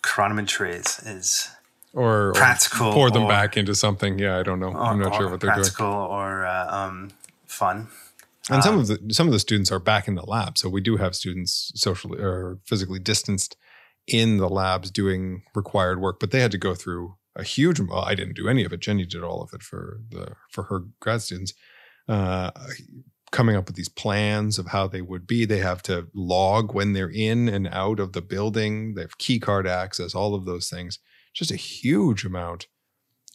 [0.03, 1.51] chironomid trays is
[1.92, 4.18] or practical or pour them or, back into something.
[4.18, 4.73] Yeah, I don't know.
[4.73, 5.99] Or, I'm not sure what they're practical doing.
[5.99, 7.11] Practical or uh, um,
[7.46, 7.88] fun.
[8.49, 10.68] And some um, of the some of the students are back in the lab, so
[10.68, 13.57] we do have students socially or physically distanced
[14.07, 17.81] in the labs doing required work, but they had to go through a huge.
[17.81, 18.81] Well, I didn't do any of it.
[18.81, 21.53] Jenny did all of it for the for her grad students.
[22.09, 22.51] Uh,
[23.30, 25.44] coming up with these plans of how they would be.
[25.44, 28.94] They have to log when they're in and out of the building.
[28.94, 30.98] They have key card access, all of those things.
[31.32, 32.66] Just a huge amount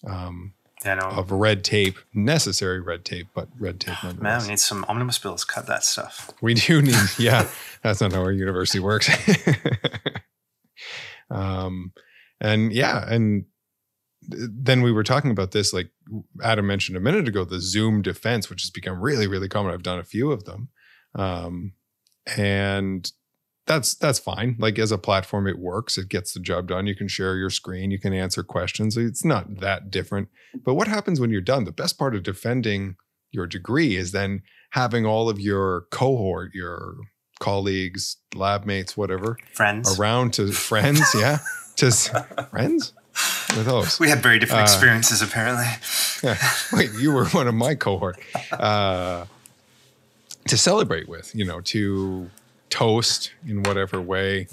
[0.05, 0.53] um,
[0.85, 3.95] of red tape, necessary red tape, but red tape.
[4.19, 5.45] Man, we need some omnibus bills.
[5.45, 6.29] Cut that stuff.
[6.41, 7.47] We do need, yeah.
[7.81, 9.09] that's not how our university works.
[11.29, 11.93] um,
[12.41, 13.45] and yeah, and
[14.27, 15.89] then we were talking about this, like
[16.43, 19.73] Adam mentioned a minute ago, the Zoom defense, which has become really, really common.
[19.73, 20.69] I've done a few of them.
[21.15, 21.73] Um,
[22.37, 23.11] and
[23.67, 24.55] that's that's fine.
[24.59, 25.97] Like as a platform, it works.
[25.97, 26.87] It gets the job done.
[26.87, 27.91] You can share your screen.
[27.91, 28.97] You can answer questions.
[28.97, 30.29] It's not that different.
[30.63, 31.63] But what happens when you're done?
[31.63, 32.95] The best part of defending
[33.31, 36.95] your degree is then having all of your cohort, your
[37.39, 41.03] colleagues, lab mates, whatever, friends around to friends.
[41.15, 41.39] Yeah,
[41.77, 41.91] to
[42.51, 42.93] friends
[43.55, 43.99] with those.
[43.99, 45.65] We had very different uh, experiences, apparently.
[46.23, 46.37] Yeah.
[46.73, 48.17] Wait, you were one of my cohort.
[48.51, 49.25] Uh,
[50.47, 52.29] to celebrate with, you know, to
[52.69, 54.47] toast in whatever way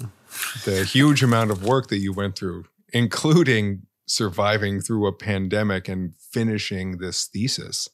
[0.65, 6.15] the huge amount of work that you went through, including surviving through a pandemic and
[6.15, 7.89] finishing this thesis.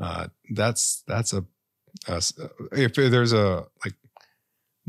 [0.00, 1.44] Uh, that's that's a,
[2.08, 2.22] a
[2.72, 3.94] if there's a like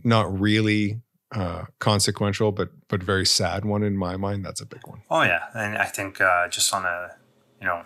[0.04, 1.02] not really
[1.34, 4.46] uh, consequential but but very sad one in my mind.
[4.46, 5.02] That's a big one.
[5.10, 7.16] Oh yeah, and I think uh, just on a
[7.60, 7.84] you know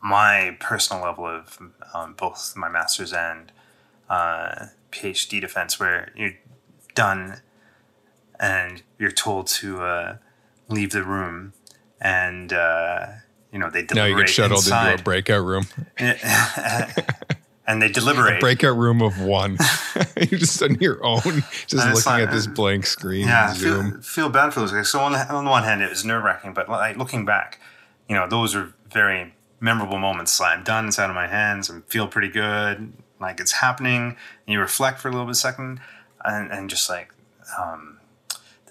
[0.00, 1.58] my personal level of
[1.94, 3.52] um, both my masters and
[4.08, 6.38] uh, PhD defense where you're
[6.94, 7.40] done
[8.40, 10.16] and you're told to uh,
[10.68, 11.52] leave the room
[12.00, 13.06] and uh,
[13.52, 14.92] you know they Now you get shuttled inside.
[14.92, 15.66] into a breakout room.
[17.68, 18.40] and they deliberate.
[18.40, 19.58] breakout room of one.
[20.16, 21.20] You're just on your own,
[21.66, 23.28] just looking like- at this blank screen.
[23.28, 23.92] yeah, Zoom.
[23.92, 24.88] feel, feel bad for those guys.
[24.88, 27.60] So on the, on the one hand, it was nerve wracking, but like looking back,
[28.08, 30.40] you know, those are very memorable moments.
[30.40, 30.88] Like, I'm done.
[30.88, 31.70] It's out of my hands.
[31.70, 32.92] I feel pretty good.
[33.20, 34.02] Like it's happening.
[34.02, 35.80] And you reflect for a little bit second,
[36.24, 37.12] and, and just like
[37.58, 37.98] um,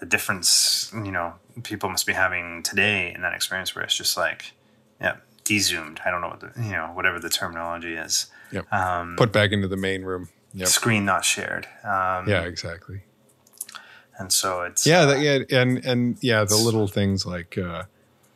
[0.00, 4.16] the difference, you know, people must be having today in that experience where it's just
[4.16, 4.52] like,
[5.00, 6.00] yeah, de-zoomed.
[6.04, 8.26] I don't know what the, you know, whatever the terminology is.
[8.52, 8.72] Yep.
[8.72, 10.28] Um, Put back into the main room.
[10.54, 10.68] Yep.
[10.68, 11.66] Screen not shared.
[11.84, 13.02] Um, Yeah, exactly.
[14.18, 17.84] And so it's Yeah, uh, that, yeah, and and yeah, the little things like uh,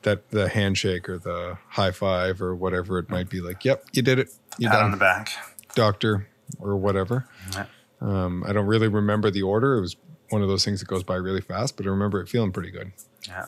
[0.03, 3.41] that, the handshake or the high five or whatever it might be.
[3.41, 4.29] Like, yep, you did it.
[4.59, 5.31] You pat on the back.
[5.75, 6.29] doctor
[6.61, 7.27] or whatever.
[7.53, 7.67] Yeah.
[8.01, 9.77] Um, I don't really remember the order.
[9.77, 9.97] It was
[10.31, 12.71] one of those things that goes by really fast, but I remember it feeling pretty
[12.71, 12.93] good.
[13.27, 13.47] Yeah.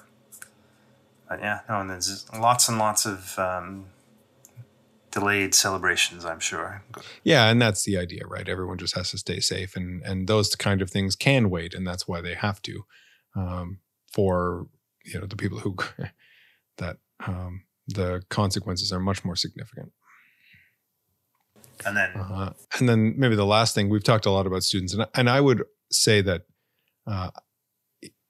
[1.29, 3.87] But yeah, no, and there's lots and lots of um,
[5.14, 6.83] delayed celebrations, I'm sure.
[7.22, 8.48] Yeah, and that's the idea, right?
[8.48, 11.87] Everyone just has to stay safe, and and those kind of things can wait, and
[11.87, 12.85] that's why they have to.
[13.37, 13.79] Um,
[14.12, 14.66] for
[15.05, 15.77] you know the people who
[16.79, 16.96] that
[17.27, 19.92] um, the consequences are much more significant.
[21.87, 24.94] And then, Uh, and then maybe the last thing we've talked a lot about students,
[24.94, 26.42] and and I would say that
[27.07, 27.31] uh,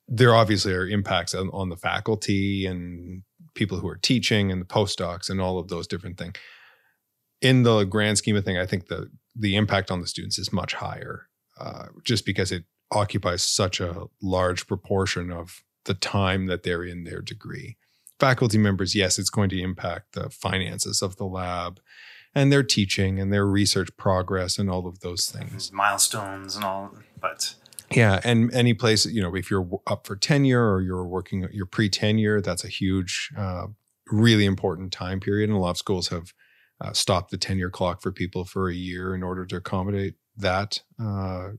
[0.07, 3.23] there obviously are impacts on, on the faculty and
[3.55, 6.35] people who are teaching and the postdocs and all of those different things.
[7.40, 10.53] In the grand scheme of thing, I think the the impact on the students is
[10.53, 16.62] much higher, uh, just because it occupies such a large proportion of the time that
[16.62, 17.77] they're in their degree.
[18.20, 21.81] Faculty members, yes, it's going to impact the finances of the lab
[22.35, 25.73] and their teaching and their research progress and all of those things.
[25.73, 27.55] milestones and all, but
[27.90, 31.66] Yeah, and any place you know, if you're up for tenure or you're working your
[31.66, 33.66] pre-tenure, that's a huge, uh,
[34.11, 35.49] really important time period.
[35.51, 36.33] And a lot of schools have
[36.85, 40.83] uh, stopped the tenure clock for people for a year in order to accommodate that
[41.03, 41.51] uh,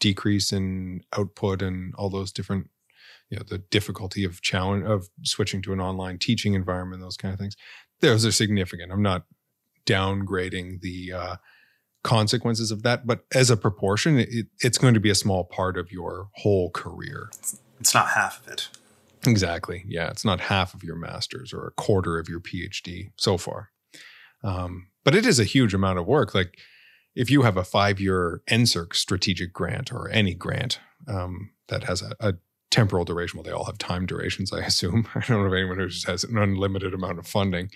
[0.00, 2.68] decrease in output and all those different,
[3.30, 7.32] you know, the difficulty of challenge of switching to an online teaching environment, those kind
[7.32, 7.56] of things.
[8.00, 8.92] Those are significant.
[8.92, 9.24] I'm not
[9.86, 11.36] downgrading the uh,
[12.04, 15.78] consequences of that, but as a proportion, it, it's going to be a small part
[15.78, 17.30] of your whole career.
[17.80, 18.68] it's not half of it.
[19.26, 19.84] Exactly.
[19.88, 23.70] Yeah, it's not half of your master's or a quarter of your PhD so far.
[24.44, 26.34] Um, but it is a huge amount of work.
[26.34, 26.58] Like
[27.14, 32.14] if you have a five-year NSERC strategic grant or any grant um, that has a,
[32.20, 32.34] a
[32.70, 35.08] temporal duration, well, they all have time durations, I assume.
[35.14, 37.70] I don't know of anyone who just has an unlimited amount of funding.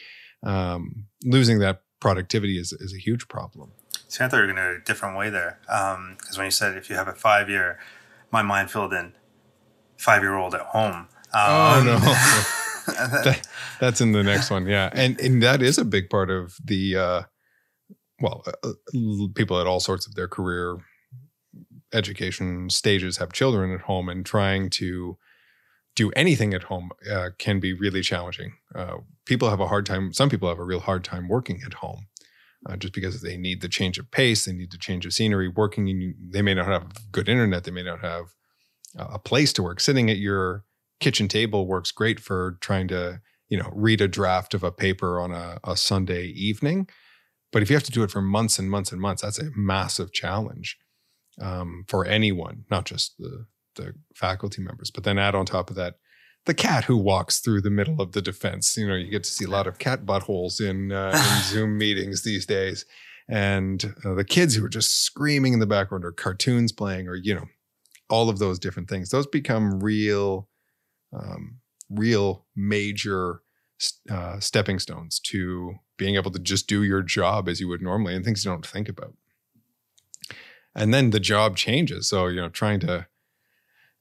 [0.45, 3.73] Um, losing that productivity is, is a huge problem.
[4.09, 5.59] See, I thought you were going to a different way there.
[5.67, 7.79] Because when you said if you have a five year,
[8.31, 9.15] my mind filled in
[9.97, 11.09] five year old at home.
[11.33, 11.97] Oh, Um, no.
[12.97, 13.47] That-
[13.81, 14.91] that's in the next one yeah.
[14.93, 17.23] And and that is a big part of the uh
[18.21, 20.79] well uh, uh, people at all sorts of their career
[21.93, 25.19] education stages have children at home and trying to
[25.95, 28.55] do anything at home uh, can be really challenging.
[28.75, 31.75] Uh, people have a hard time some people have a real hard time working at
[31.75, 32.07] home
[32.67, 35.49] uh, just because they need the change of pace they need the change of scenery
[35.49, 38.27] working in, they may not have good internet they may not have
[38.97, 39.81] a place to work.
[39.81, 40.65] Sitting at your
[41.03, 45.21] kitchen table works great for trying to you know read a draft of a paper
[45.21, 46.89] on a, a sunday evening.
[47.51, 49.51] But if you have to do it for months and months and months that's a
[49.55, 50.79] massive challenge
[51.41, 54.91] um, for anyone not just the the faculty members.
[54.91, 55.95] But then add on top of that
[56.45, 58.77] the cat who walks through the middle of the defense.
[58.77, 61.77] You know you get to see a lot of cat buttholes in, uh, in zoom
[61.79, 62.85] meetings these days.
[63.29, 67.17] And uh, the kids who are just screaming in the background or cartoons playing or
[67.17, 67.47] you know
[68.09, 70.49] all of those different things those become real
[71.13, 73.43] um, real major
[74.11, 78.15] uh, stepping stones to being able to just do your job as you would normally
[78.15, 79.15] and things you don't think about.
[80.75, 82.09] And then the job changes.
[82.09, 83.07] So you know trying to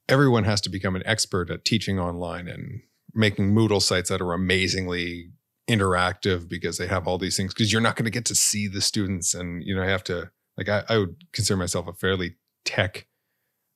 [0.08, 2.82] everyone has to become an expert at teaching online and
[3.14, 5.30] making moodle sites that are amazingly
[5.68, 8.66] interactive because they have all these things because you're not going to get to see
[8.66, 11.92] the students and you know I have to like I, I would consider myself a
[11.92, 13.06] fairly tech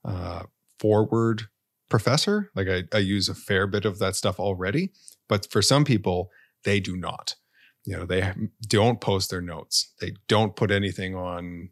[0.04, 0.44] uh,
[0.78, 1.48] forward
[1.88, 2.50] professor.
[2.54, 4.92] Like I, I use a fair bit of that stuff already,
[5.28, 6.30] but for some people,
[6.64, 7.36] they do not.
[7.84, 8.32] You know, they
[8.66, 9.92] don't post their notes.
[10.00, 11.70] They don't put anything on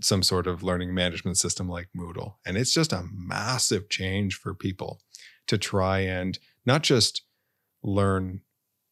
[0.00, 2.34] some sort of learning management system like Moodle.
[2.44, 5.00] And it's just a massive change for people
[5.46, 7.22] to try and not just
[7.82, 8.42] learn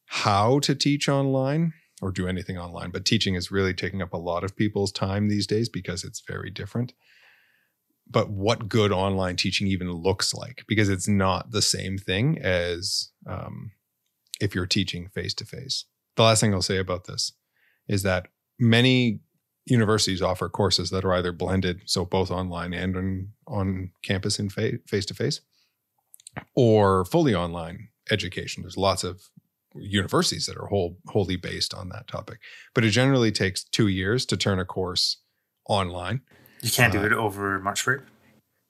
[0.07, 2.91] how to teach online, or do anything online.
[2.91, 6.23] But teaching is really taking up a lot of people's time these days because it's
[6.27, 6.93] very different.
[8.11, 13.11] But what good online teaching even looks like, because it's not the same thing as
[13.27, 13.73] um,
[14.41, 15.85] if you're teaching face to face.
[16.17, 17.33] The last thing I'll say about this
[17.87, 18.29] is that
[18.59, 19.21] many
[19.67, 24.53] universities offer courses that are either blended, so both online and on, on campus and
[24.53, 25.41] face to face,
[26.55, 28.63] or fully online education.
[28.63, 29.29] There's lots of
[29.75, 32.39] universities that are whole, wholly based on that topic,
[32.75, 35.19] but it generally takes two years to turn a course
[35.69, 36.23] online.
[36.63, 38.01] You can't do uh, it over March break.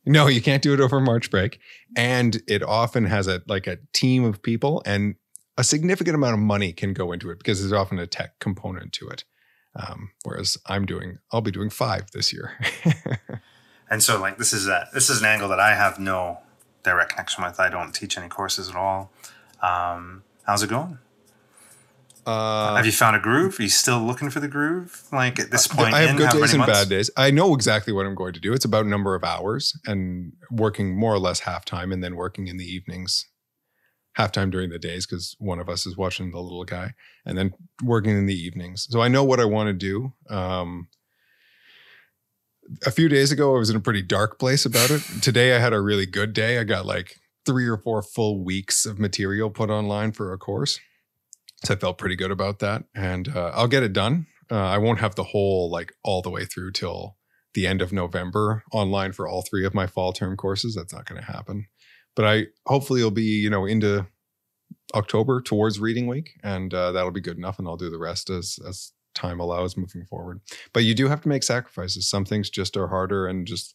[0.05, 1.59] No, you can't do it over March break,
[1.97, 5.16] and it often has a like a team of people, and
[5.59, 8.93] a significant amount of money can go into it because there's often a tech component
[8.95, 9.24] to it.
[9.76, 12.53] Um, whereas I'm doing, I'll be doing five this year.
[13.91, 16.39] and so, like, this is a this is an angle that I have no
[16.82, 17.61] direct connection with.
[17.61, 19.11] I don't teach any courses at all.
[19.62, 20.99] Um, how's it going?
[22.29, 23.59] Uh, have you found a groove?
[23.59, 25.09] Are you still looking for the groove?
[25.11, 26.72] Like at this point, I have in, good days and months?
[26.74, 27.11] bad days.
[27.16, 28.53] I know exactly what I'm going to do.
[28.53, 32.47] It's about number of hours and working more or less half time, and then working
[32.47, 33.26] in the evenings,
[34.16, 36.93] half time during the days because one of us is watching the little guy,
[37.24, 38.87] and then working in the evenings.
[38.91, 40.12] So I know what I want to do.
[40.29, 40.89] Um,
[42.85, 45.01] a few days ago, I was in a pretty dark place about it.
[45.22, 46.59] Today, I had a really good day.
[46.59, 47.16] I got like
[47.47, 50.79] three or four full weeks of material put online for a course.
[51.65, 52.85] So I felt pretty good about that.
[52.95, 54.27] And uh, I'll get it done.
[54.51, 57.17] Uh, I won't have the whole, like, all the way through till
[57.55, 60.75] the end of November online for all three of my fall term courses.
[60.75, 61.67] That's not going to happen.
[62.15, 64.07] But I hopefully it'll be, you know, into
[64.95, 66.31] October towards reading week.
[66.43, 67.59] And uh, that'll be good enough.
[67.59, 70.41] And I'll do the rest as, as time allows moving forward.
[70.73, 72.09] But you do have to make sacrifices.
[72.09, 73.75] Some things just are harder and just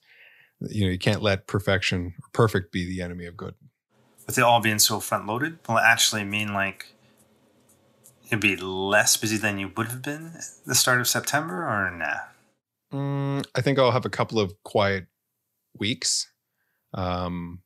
[0.70, 3.56] you know you can't let perfection or perfect be the enemy of good.
[4.26, 6.96] With it all being so front loaded, will it actually mean like
[8.26, 10.34] you'll be less busy than you would have been
[10.66, 12.20] the start of September or nah?
[12.94, 15.08] Mm, I think I'll have a couple of quiet
[15.78, 16.32] weeks.
[16.94, 17.64] Um,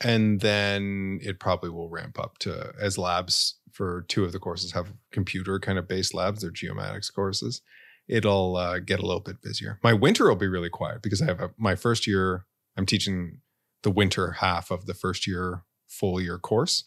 [0.00, 4.72] and then it probably will ramp up to as labs for two of the courses
[4.72, 7.62] have computer kind of based labs they're geomatics courses
[8.08, 11.26] it'll uh, get a little bit busier my winter will be really quiet because i
[11.26, 12.44] have a, my first year
[12.76, 13.40] i'm teaching
[13.82, 16.84] the winter half of the first year full year course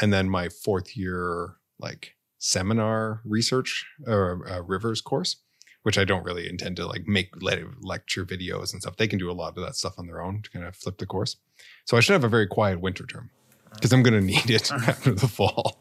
[0.00, 5.36] and then my fourth year like seminar research or uh, rivers course
[5.84, 8.96] which I don't really intend to like make lecture videos and stuff.
[8.96, 10.96] They can do a lot of that stuff on their own to kind of flip
[10.96, 11.36] the course.
[11.84, 13.30] So I should have a very quiet winter term
[13.74, 15.78] because I'm going to need it after the fall.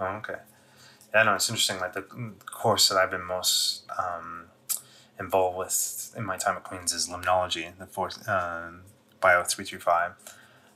[0.00, 0.38] Oh, okay.
[1.14, 1.78] Yeah, no, it's interesting.
[1.78, 2.02] Like the
[2.46, 4.46] course that I've been most um,
[5.20, 8.80] involved with in my time at Queens is limnology, the fourth um,
[9.20, 10.14] Bio three three five.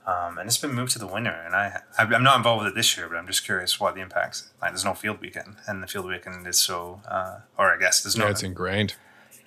[0.09, 1.31] Um, and it's been moved to the winter.
[1.45, 4.01] And I, I'm not involved with it this year, but I'm just curious what the
[4.01, 4.49] impacts.
[4.63, 8.03] Like, there's no field weekend, and the field weekend is so, uh, or I guess
[8.03, 8.25] there's no.
[8.25, 8.95] Yeah, it's ingrained.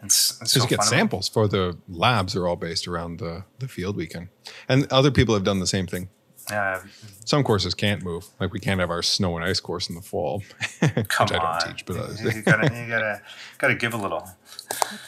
[0.03, 3.67] It's, it's so you get samples for the labs are all based around the the
[3.67, 4.29] field weekend,
[4.69, 6.09] and other people have done the same thing.
[6.51, 6.79] Uh,
[7.25, 8.27] Some courses can't move.
[8.39, 10.43] Like we can't have our snow and ice course in the fall,
[10.79, 11.61] which I don't on.
[11.61, 11.85] teach.
[11.85, 12.21] But others.
[12.21, 13.21] you gotta, you gotta,
[13.57, 14.27] gotta give a little.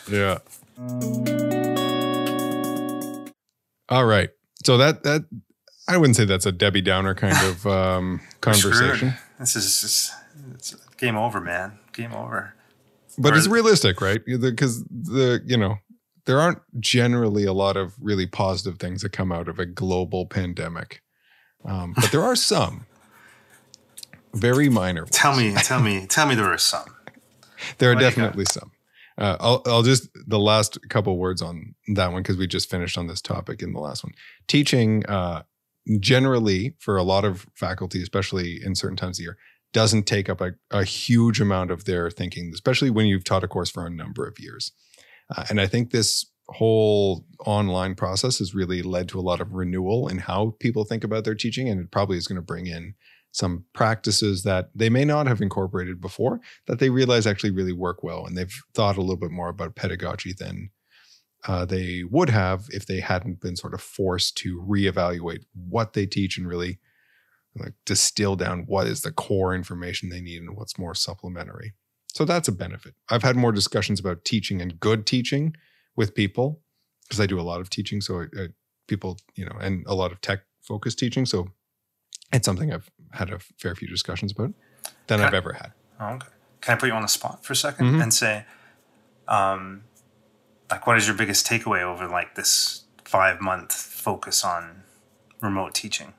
[0.09, 0.39] Yeah.
[3.89, 4.29] All right
[4.63, 5.25] so that that
[5.87, 9.15] I wouldn't say that's a Debbie Downer kind of um, conversation.
[9.39, 10.13] This is just,
[10.53, 11.79] it's game over, man.
[11.91, 12.53] Game over.
[13.17, 14.21] But or, it's realistic, right?
[14.25, 15.77] Because the you know
[16.25, 20.25] there aren't generally a lot of really positive things that come out of a global
[20.25, 21.01] pandemic,
[21.65, 22.85] um, but there are some
[24.33, 25.03] very minor.
[25.03, 25.11] Ones.
[25.17, 26.85] Tell me, tell me, tell me there are some.
[27.77, 28.71] there are definitely some.
[29.17, 32.97] Uh, I'll, I'll just the last couple words on that one because we just finished
[32.97, 34.13] on this topic in the last one.
[34.47, 35.43] Teaching uh,
[35.99, 39.37] generally for a lot of faculty, especially in certain times of year,
[39.71, 43.47] doesn't take up a, a huge amount of their thinking, especially when you've taught a
[43.47, 44.71] course for a number of years.
[45.35, 49.53] Uh, and I think this whole online process has really led to a lot of
[49.53, 52.67] renewal in how people think about their teaching, and it probably is going to bring
[52.67, 52.95] in
[53.33, 58.03] some practices that they may not have incorporated before that they realize actually really work
[58.03, 58.25] well.
[58.25, 60.69] And they've thought a little bit more about pedagogy than
[61.47, 66.05] uh, they would have if they hadn't been sort of forced to reevaluate what they
[66.05, 66.79] teach and really
[67.55, 71.73] like distill down what is the core information they need and what's more supplementary.
[72.13, 72.93] So that's a benefit.
[73.09, 75.55] I've had more discussions about teaching and good teaching
[75.95, 76.61] with people
[77.03, 77.99] because I do a lot of teaching.
[77.99, 78.47] So I, I,
[78.87, 81.25] people, you know, and a lot of tech focused teaching.
[81.25, 81.49] So
[82.31, 84.53] it's something I've had a fair few discussions about
[85.07, 85.71] than Can I've I, ever had.
[85.99, 86.27] Oh, okay.
[86.61, 88.01] Can I put you on the spot for a 2nd mm-hmm.
[88.01, 88.45] and say,
[89.27, 89.83] um,
[90.71, 94.83] like, what is your biggest takeaway over like this five month focus on
[95.41, 96.13] remote teaching?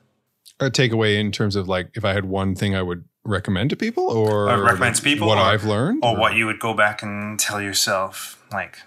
[0.59, 3.75] A takeaway in terms of like, if I had one thing I would recommend to
[3.75, 6.73] people or Uh, recommend to people what or- I've learned or what you would go
[6.73, 8.79] back and tell yourself, like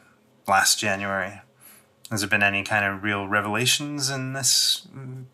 [0.47, 1.43] last January.
[2.11, 5.25] Has there been any kind of real revelations in this mm,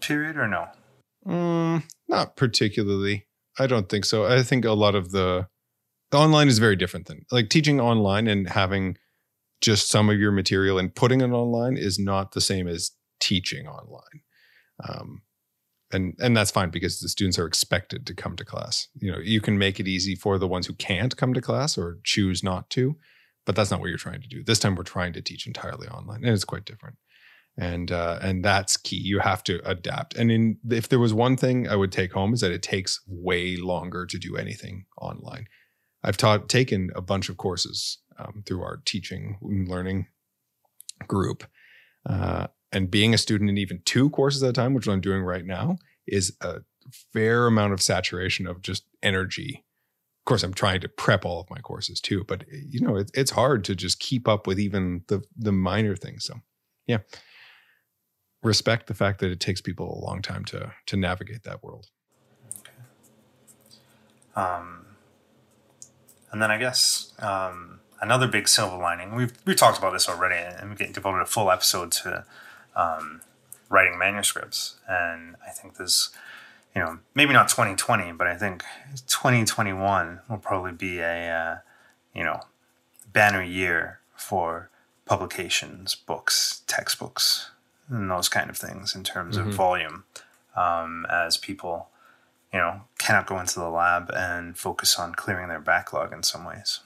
[0.00, 0.68] period, or no?
[1.24, 3.26] Mm, not particularly.
[3.58, 4.26] I don't think so.
[4.26, 5.48] I think a lot of the,
[6.10, 8.96] the online is very different than like teaching online and having
[9.60, 13.66] just some of your material and putting it online is not the same as teaching
[13.66, 14.20] online.
[14.86, 15.22] Um,
[15.92, 18.88] and and that's fine because the students are expected to come to class.
[18.96, 21.78] You know, you can make it easy for the ones who can't come to class
[21.78, 22.96] or choose not to,
[23.44, 24.42] but that's not what you're trying to do.
[24.42, 26.96] This time we're trying to teach entirely online, and it's quite different
[27.58, 28.96] and uh, and that's key.
[28.96, 30.14] You have to adapt.
[30.16, 33.00] And in if there was one thing I would take home is that it takes
[33.06, 35.46] way longer to do anything online.
[36.04, 40.06] I've taught taken a bunch of courses um, through our teaching and learning
[41.08, 41.44] group,
[42.08, 45.22] uh, and being a student in even two courses at a time, which I'm doing
[45.22, 46.56] right now, is a
[47.12, 49.64] fair amount of saturation of just energy.
[50.20, 53.10] Of course, I'm trying to prep all of my courses too, but you know it,
[53.14, 56.26] it's hard to just keep up with even the the minor things.
[56.26, 56.34] So,
[56.86, 56.98] yeah
[58.42, 61.88] respect the fact that it takes people a long time to to navigate that world.
[62.60, 62.72] Okay.
[64.34, 64.86] Um,
[66.30, 69.14] and then I guess um, another big silver lining.
[69.14, 72.24] We've we talked about this already, and we devoted a full episode to
[72.74, 73.22] um,
[73.68, 74.76] writing manuscripts.
[74.88, 76.10] And I think there's,
[76.74, 78.62] you know, maybe not 2020, but I think
[79.06, 81.56] 2021 will probably be a, uh,
[82.14, 82.40] you know,
[83.12, 84.70] banner year for
[85.04, 87.50] publications, books, textbooks,
[87.88, 89.48] and those kind of things in terms Mhm.
[89.48, 90.04] of volume,
[90.56, 91.90] um, as people
[92.52, 96.44] you know, cannot go into the lab and focus on clearing their backlog in some
[96.44, 96.80] ways.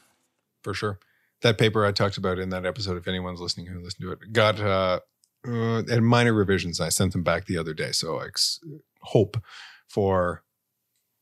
[0.64, 0.98] For sure.
[1.42, 4.32] That paper I talked about in that episode, if anyone's listening who listened to it,
[4.32, 5.00] got uh,
[5.46, 6.80] uh had minor revisions.
[6.80, 7.92] I sent them back the other day.
[7.92, 8.58] So I ex-
[9.02, 9.40] hope
[9.86, 10.42] for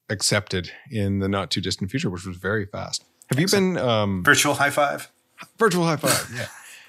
[0.08, 3.04] accepted in the not too distant future, which was very fast.
[3.30, 5.10] Have you been um Virtual high five.
[5.58, 6.30] virtual high five?
[6.34, 6.46] Yeah.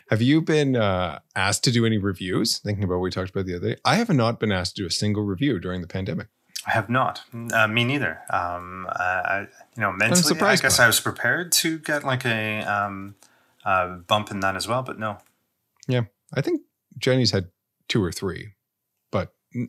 [0.09, 2.57] Have you been uh, asked to do any reviews?
[2.57, 4.81] Thinking about what we talked about the other day, I have not been asked to
[4.81, 6.27] do a single review during the pandemic.
[6.65, 7.21] I have not.
[7.53, 8.19] Uh, me neither.
[8.31, 9.39] Um, I, I,
[9.75, 13.15] you know, mentally, I guess I was prepared to get like a um,
[13.63, 15.19] uh, bump in that as well, but no.
[15.87, 16.61] Yeah, I think
[16.97, 17.49] Jenny's had
[17.87, 18.53] two or three,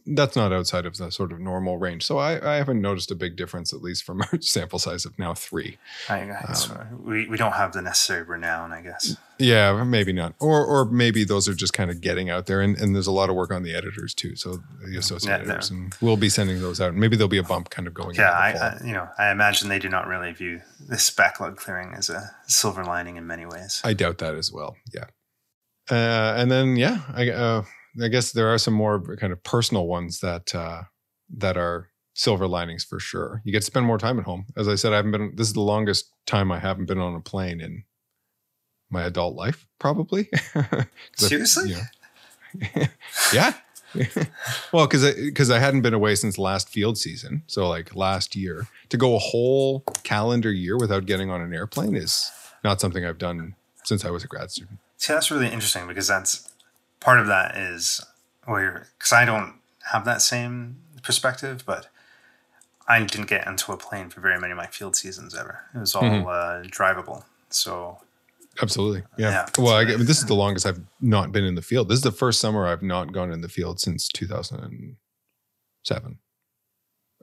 [0.07, 2.05] that's not outside of the sort of normal range.
[2.05, 5.19] So I, I haven't noticed a big difference, at least from our sample size of
[5.19, 5.79] now three.
[6.09, 6.71] I, guess
[7.03, 9.17] we, we don't have the necessary renown, I guess.
[9.39, 10.35] Yeah, maybe not.
[10.39, 12.61] Or or maybe those are just kind of getting out there.
[12.61, 14.37] And, and there's a lot of work on the editors too.
[14.37, 15.71] So the associate Yeah, editors.
[15.71, 16.95] And we'll be sending those out.
[16.95, 18.51] Maybe there'll be a bump kind of going Yeah, I.
[18.51, 22.31] I, you know, I imagine they do not really view this backlog clearing as a
[22.47, 23.81] silver lining in many ways.
[23.83, 24.77] I doubt that as well.
[24.93, 25.05] Yeah.
[25.91, 27.65] Uh, and then yeah, I uh,
[28.03, 30.83] I guess there are some more kind of personal ones that uh,
[31.39, 33.43] that are silver linings for sure.
[33.45, 34.47] You get to spend more time at home.
[34.57, 35.33] As I said, I haven't been.
[35.37, 37.85] This is the longest time I haven't been on a plane in
[38.91, 40.29] my adult life, probably.
[41.17, 41.75] Seriously?
[43.33, 43.55] yeah.
[44.73, 48.69] well, because because I, hadn't been away since last field season, so like last year,
[48.89, 52.31] to go a whole calendar year without getting on an airplane is
[52.63, 54.79] not something I've done since I was a grad student.
[54.97, 56.50] See, that's really interesting because that's
[57.01, 58.01] part of that is
[58.45, 59.55] where because I don't
[59.93, 61.89] have that same perspective, but
[62.87, 65.61] I didn't get into a plane for very many of my field seasons ever.
[65.75, 66.27] It was all Mhm.
[66.27, 67.25] uh, drivable.
[67.51, 68.01] So
[68.61, 69.05] Absolutely.
[69.17, 69.31] Yeah.
[69.31, 69.49] Yeah.
[69.59, 71.89] well, I, get- this is the longest I've not been in the field.
[71.89, 76.19] This is the first summer I've not gone in the field since 2007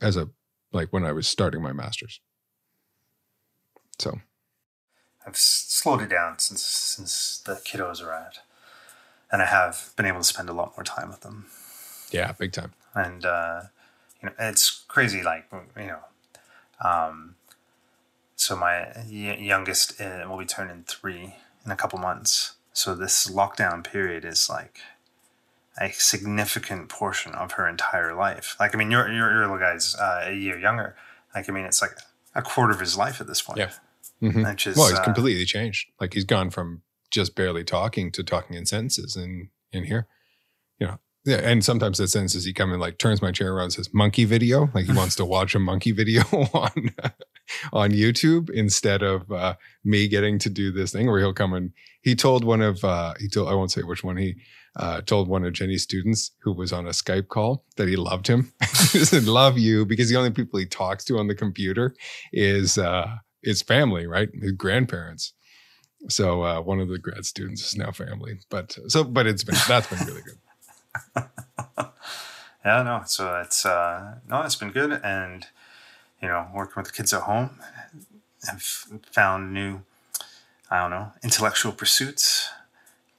[0.02, 0.30] as a,
[0.72, 2.22] like when I was starting my master's.
[4.00, 4.20] So,
[5.26, 8.40] I've slowed it down since since the kiddos arrived,
[9.32, 11.46] and I have been able to spend a lot more time with them.
[12.12, 12.74] yeah, big time.
[12.96, 13.62] and uh,
[14.22, 15.46] you know it's crazy like
[15.78, 16.00] you know
[16.84, 17.36] um,
[18.36, 23.84] so my youngest uh, will be turning three in a couple months so this lockdown
[23.84, 24.80] period is like
[25.80, 29.96] a significant portion of her entire life like i mean your your, your little guy's
[29.96, 30.96] uh, a year younger
[31.36, 31.92] like i mean it's like
[32.36, 33.72] a quarter of his life at this point Yeah.
[34.22, 34.44] Mm-hmm.
[34.46, 35.90] which is Well, he's uh, completely changed.
[36.02, 36.82] Like he's gone from
[37.12, 40.08] just barely talking to talking in sentences in in here.
[40.80, 43.66] You know, yeah, and sometimes the sentences he come in like turns my chair around
[43.66, 46.22] and says monkey video, like he wants to watch a monkey video
[46.54, 46.92] on
[47.74, 51.72] on YouTube instead of uh, me getting to do this thing where he'll come and
[52.02, 54.36] he told one of uh, he told I won't say which one he
[54.78, 58.28] uh, told one of Jenny's students who was on a Skype call that he loved
[58.28, 58.54] him.
[58.62, 61.96] he said, "Love you," because the only people he talks to on the computer
[62.32, 63.08] is uh,
[63.44, 64.30] his family, right?
[64.40, 65.34] His grandparents.
[66.10, 69.56] So uh, one of the grad students is now family, but so but it's been
[69.68, 70.38] that's been really good.
[72.66, 75.46] yeah no so it's uh no it's been good and
[76.22, 77.52] you know, working with the kids at home.
[78.52, 78.62] I've
[79.12, 79.82] found new,
[80.72, 82.50] I don't know, intellectual pursuits.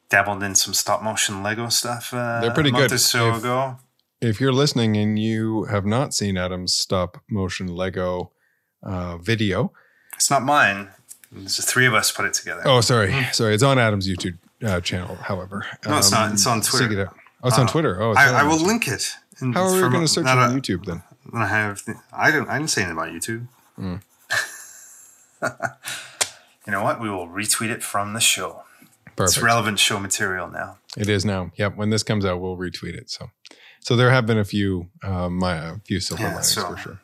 [0.08, 2.12] Dabbled in some stop motion Lego stuff.
[2.12, 2.94] Uh, They're pretty a month good.
[2.94, 3.76] or so If- ago.
[4.20, 8.32] If you're listening and you have not seen Adam's stop motion Lego
[8.82, 9.72] uh, video,
[10.16, 10.88] It's not mine.
[11.36, 12.62] It's the three of us put it together.
[12.64, 15.16] oh sorry, sorry, it's on Adam's YouTube uh, channel.
[15.16, 15.66] However.
[15.86, 16.32] No, it's not.
[16.32, 17.02] It's on Twitter.
[17.02, 17.08] it.
[17.42, 17.70] Oh, it's on Oh.
[17.72, 18.02] Twitter.
[18.02, 19.14] Oh, it's I, on I will link it.
[19.40, 21.02] in- How are we going to search on a- YouTube then?
[21.34, 21.82] I have.
[22.12, 22.48] I didn't.
[22.48, 23.46] I didn't say anything about YouTube.
[23.78, 24.00] Mm.
[26.66, 27.00] you know what?
[27.00, 28.62] We will retweet it from the show.
[29.16, 29.36] Perfect.
[29.36, 30.78] It's relevant show material now.
[30.96, 31.50] It is now.
[31.56, 31.76] Yep.
[31.76, 33.10] When this comes out, we'll retweet it.
[33.10, 33.30] So,
[33.80, 36.76] so there have been a few, uh, my a few silver Yeah, linings so- for
[36.76, 37.00] sure.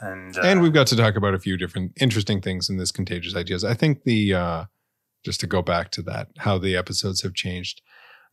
[0.00, 2.92] And uh, and we've got to talk about a few different interesting things in this
[2.92, 3.64] contagious ideas.
[3.64, 4.64] I think the uh,
[5.24, 7.82] just to go back to that, how the episodes have changed.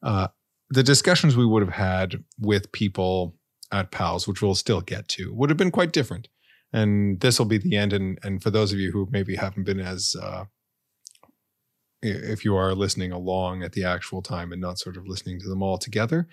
[0.01, 0.27] Uh,
[0.69, 3.35] the discussions we would have had with people
[3.71, 6.27] at Pals, which we'll still get to, would have been quite different.
[6.71, 7.93] And this will be the end.
[7.93, 10.45] And and for those of you who maybe haven't been as uh,
[12.01, 15.47] if you are listening along at the actual time and not sort of listening to
[15.47, 16.27] them all together,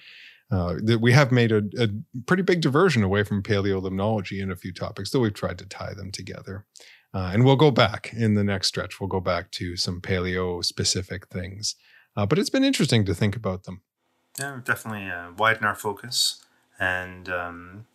[0.50, 1.88] uh, that we have made a, a
[2.26, 5.94] pretty big diversion away from paleolimnology in a few topics, though we've tried to tie
[5.94, 6.64] them together.
[7.12, 9.00] Uh, and we'll go back in the next stretch.
[9.00, 11.74] We'll go back to some paleo specific things.
[12.16, 13.82] Uh, but it's been interesting to think about them.
[14.38, 16.44] yeah, definitely uh, widened our focus
[16.78, 17.86] and um,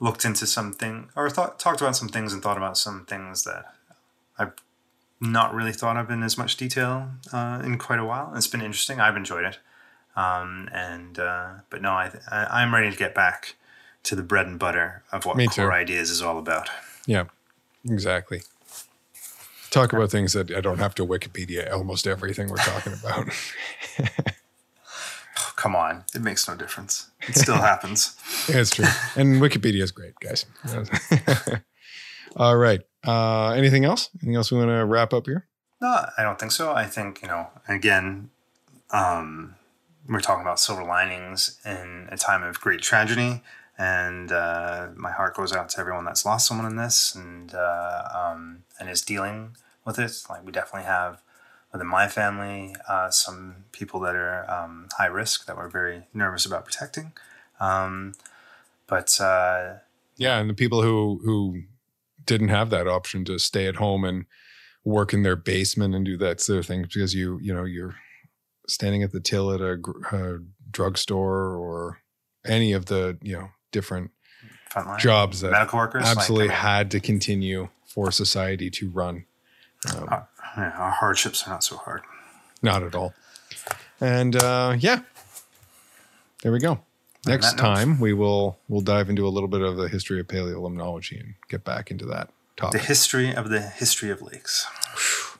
[0.00, 3.64] looked into something, or thought, talked about some things and thought about some things that
[4.38, 4.52] I've
[5.20, 8.32] not really thought of in as much detail uh, in quite a while.
[8.34, 9.00] It's been interesting.
[9.00, 9.58] I've enjoyed it.
[10.16, 13.56] Um, and uh, but no, I, I I'm ready to get back
[14.04, 15.72] to the bread and butter of what Me core too.
[15.72, 16.68] ideas is all about.
[17.06, 17.24] Yeah,
[17.88, 18.42] exactly.
[19.70, 23.28] Talk about things that I don't have to Wikipedia almost everything we're talking about.
[25.38, 27.10] Oh, come on, it makes no difference.
[27.26, 28.16] It still happens.
[28.48, 28.84] it's true.
[29.16, 30.44] And Wikipedia is great, guys.
[32.36, 32.80] All right.
[33.06, 34.10] Uh, anything else?
[34.16, 35.46] Anything else we want to wrap up here?
[35.80, 35.88] No,
[36.18, 36.72] I don't think so.
[36.72, 38.30] I think, you know, again,
[38.90, 39.54] um,
[40.08, 43.42] we're talking about silver linings in a time of great tragedy.
[43.78, 48.08] And uh, my heart goes out to everyone that's lost someone in this and uh,
[48.14, 50.12] um, and is dealing with it.
[50.28, 51.22] Like we definitely have
[51.72, 56.44] within my family uh, some people that are um, high risk that we're very nervous
[56.44, 57.12] about protecting.
[57.60, 58.14] Um,
[58.86, 59.76] but uh,
[60.16, 61.62] Yeah, and the people who who
[62.26, 64.26] didn't have that option to stay at home and
[64.84, 67.96] work in their basement and do that sort of thing because you you know you're
[68.68, 69.78] standing at the till at a,
[70.12, 70.38] a
[70.70, 71.98] drugstore or
[72.44, 74.10] any of the you know different
[74.70, 78.90] frontline jobs that medical workers like, absolutely I mean, had to continue for society to
[78.90, 79.26] run.
[79.94, 82.02] Um, our, yeah, our hardships are not so hard.
[82.62, 83.14] Not at all.
[84.00, 85.00] And uh, yeah,
[86.42, 86.80] there we go.
[87.26, 90.20] Next that note- time we will we'll dive into a little bit of the history
[90.20, 92.80] of paleolimnology and get back into that topic.
[92.80, 94.66] The history of the history of lakes.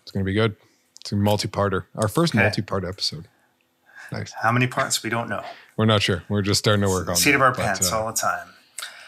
[0.03, 0.57] It's going to be good.
[1.03, 1.85] It's a multi-parter.
[1.97, 2.45] Our first Okay.
[2.45, 3.27] multi-part episode.
[4.13, 4.33] Nice.
[4.41, 5.43] How many parts we don't know.
[5.77, 6.23] We're not sure.
[6.29, 7.37] We're just starting to work on Seat that.
[7.37, 8.49] of our pants uh, all the time.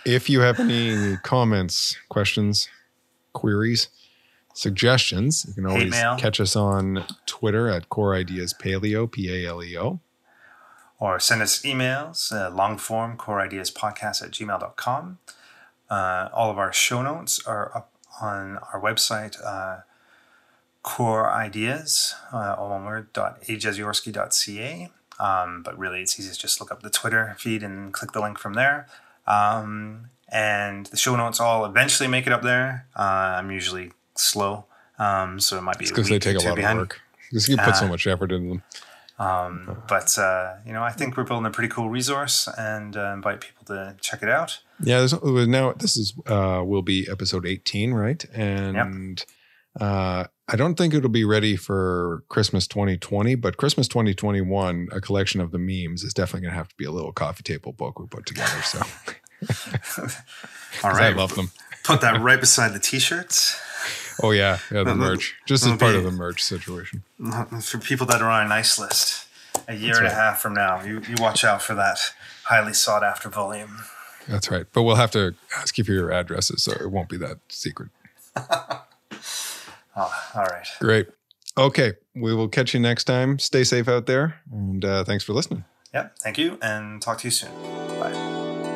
[0.05, 2.69] If you have any comments, questions,
[3.33, 3.89] queries,
[4.55, 6.17] suggestions, you can always mail.
[6.17, 10.01] catch us on Twitter at Core Ideas Paleo, P A L E O.
[10.99, 15.19] Or send us emails, uh, long form core ideas podcast at gmail.com.
[15.91, 19.83] Uh, all of our show notes are up on our website, uh,
[20.85, 24.91] core ideas, uh, all one word, dot ajeziorski.ca.
[25.19, 28.21] Um, but really, it's easy to just look up the Twitter feed and click the
[28.21, 28.87] link from there.
[29.27, 32.87] Um, and the show notes all eventually make it up there.
[32.97, 34.67] Uh, I'm usually slow,
[34.99, 36.79] um, so it might be because they take a lot behind.
[36.79, 37.01] of work.
[37.31, 38.63] Because you put so Uh, much effort into them.
[39.19, 43.13] Um, but uh, you know, I think we're building a pretty cool resource, and uh,
[43.15, 44.61] invite people to check it out.
[44.83, 45.15] Yeah, there's,
[45.47, 48.25] now this is uh will be episode 18, right?
[48.35, 49.25] And
[49.81, 55.41] uh I don't think it'll be ready for Christmas 2020, but Christmas 2021, a collection
[55.41, 57.99] of the memes is definitely going to have to be a little coffee table book
[57.99, 58.63] we put together.
[58.63, 58.79] So
[60.85, 61.51] all right, I love them.
[61.83, 63.59] put that right beside the t-shirts
[64.23, 67.03] Oh yeah, yeah, the merch, just as part be- of the merch situation.
[67.21, 67.59] Mm-hmm.
[67.59, 69.27] for people that are on a nice list.
[69.69, 70.13] A year That's and right.
[70.13, 71.99] a half from now, you you watch out for that
[72.45, 73.85] highly sought after volume.
[74.29, 74.67] That's right.
[74.73, 77.91] But we'll have to ask you for your addresses, so it won't be that secret.
[79.97, 80.67] Oh, all right.
[80.81, 81.09] Great.
[81.57, 83.39] Okay, we will catch you next time.
[83.39, 85.65] Stay safe out there, and uh, thanks for listening.
[85.93, 86.19] Yep.
[86.19, 87.53] Thank you, and talk to you soon.
[88.01, 88.73] Bye.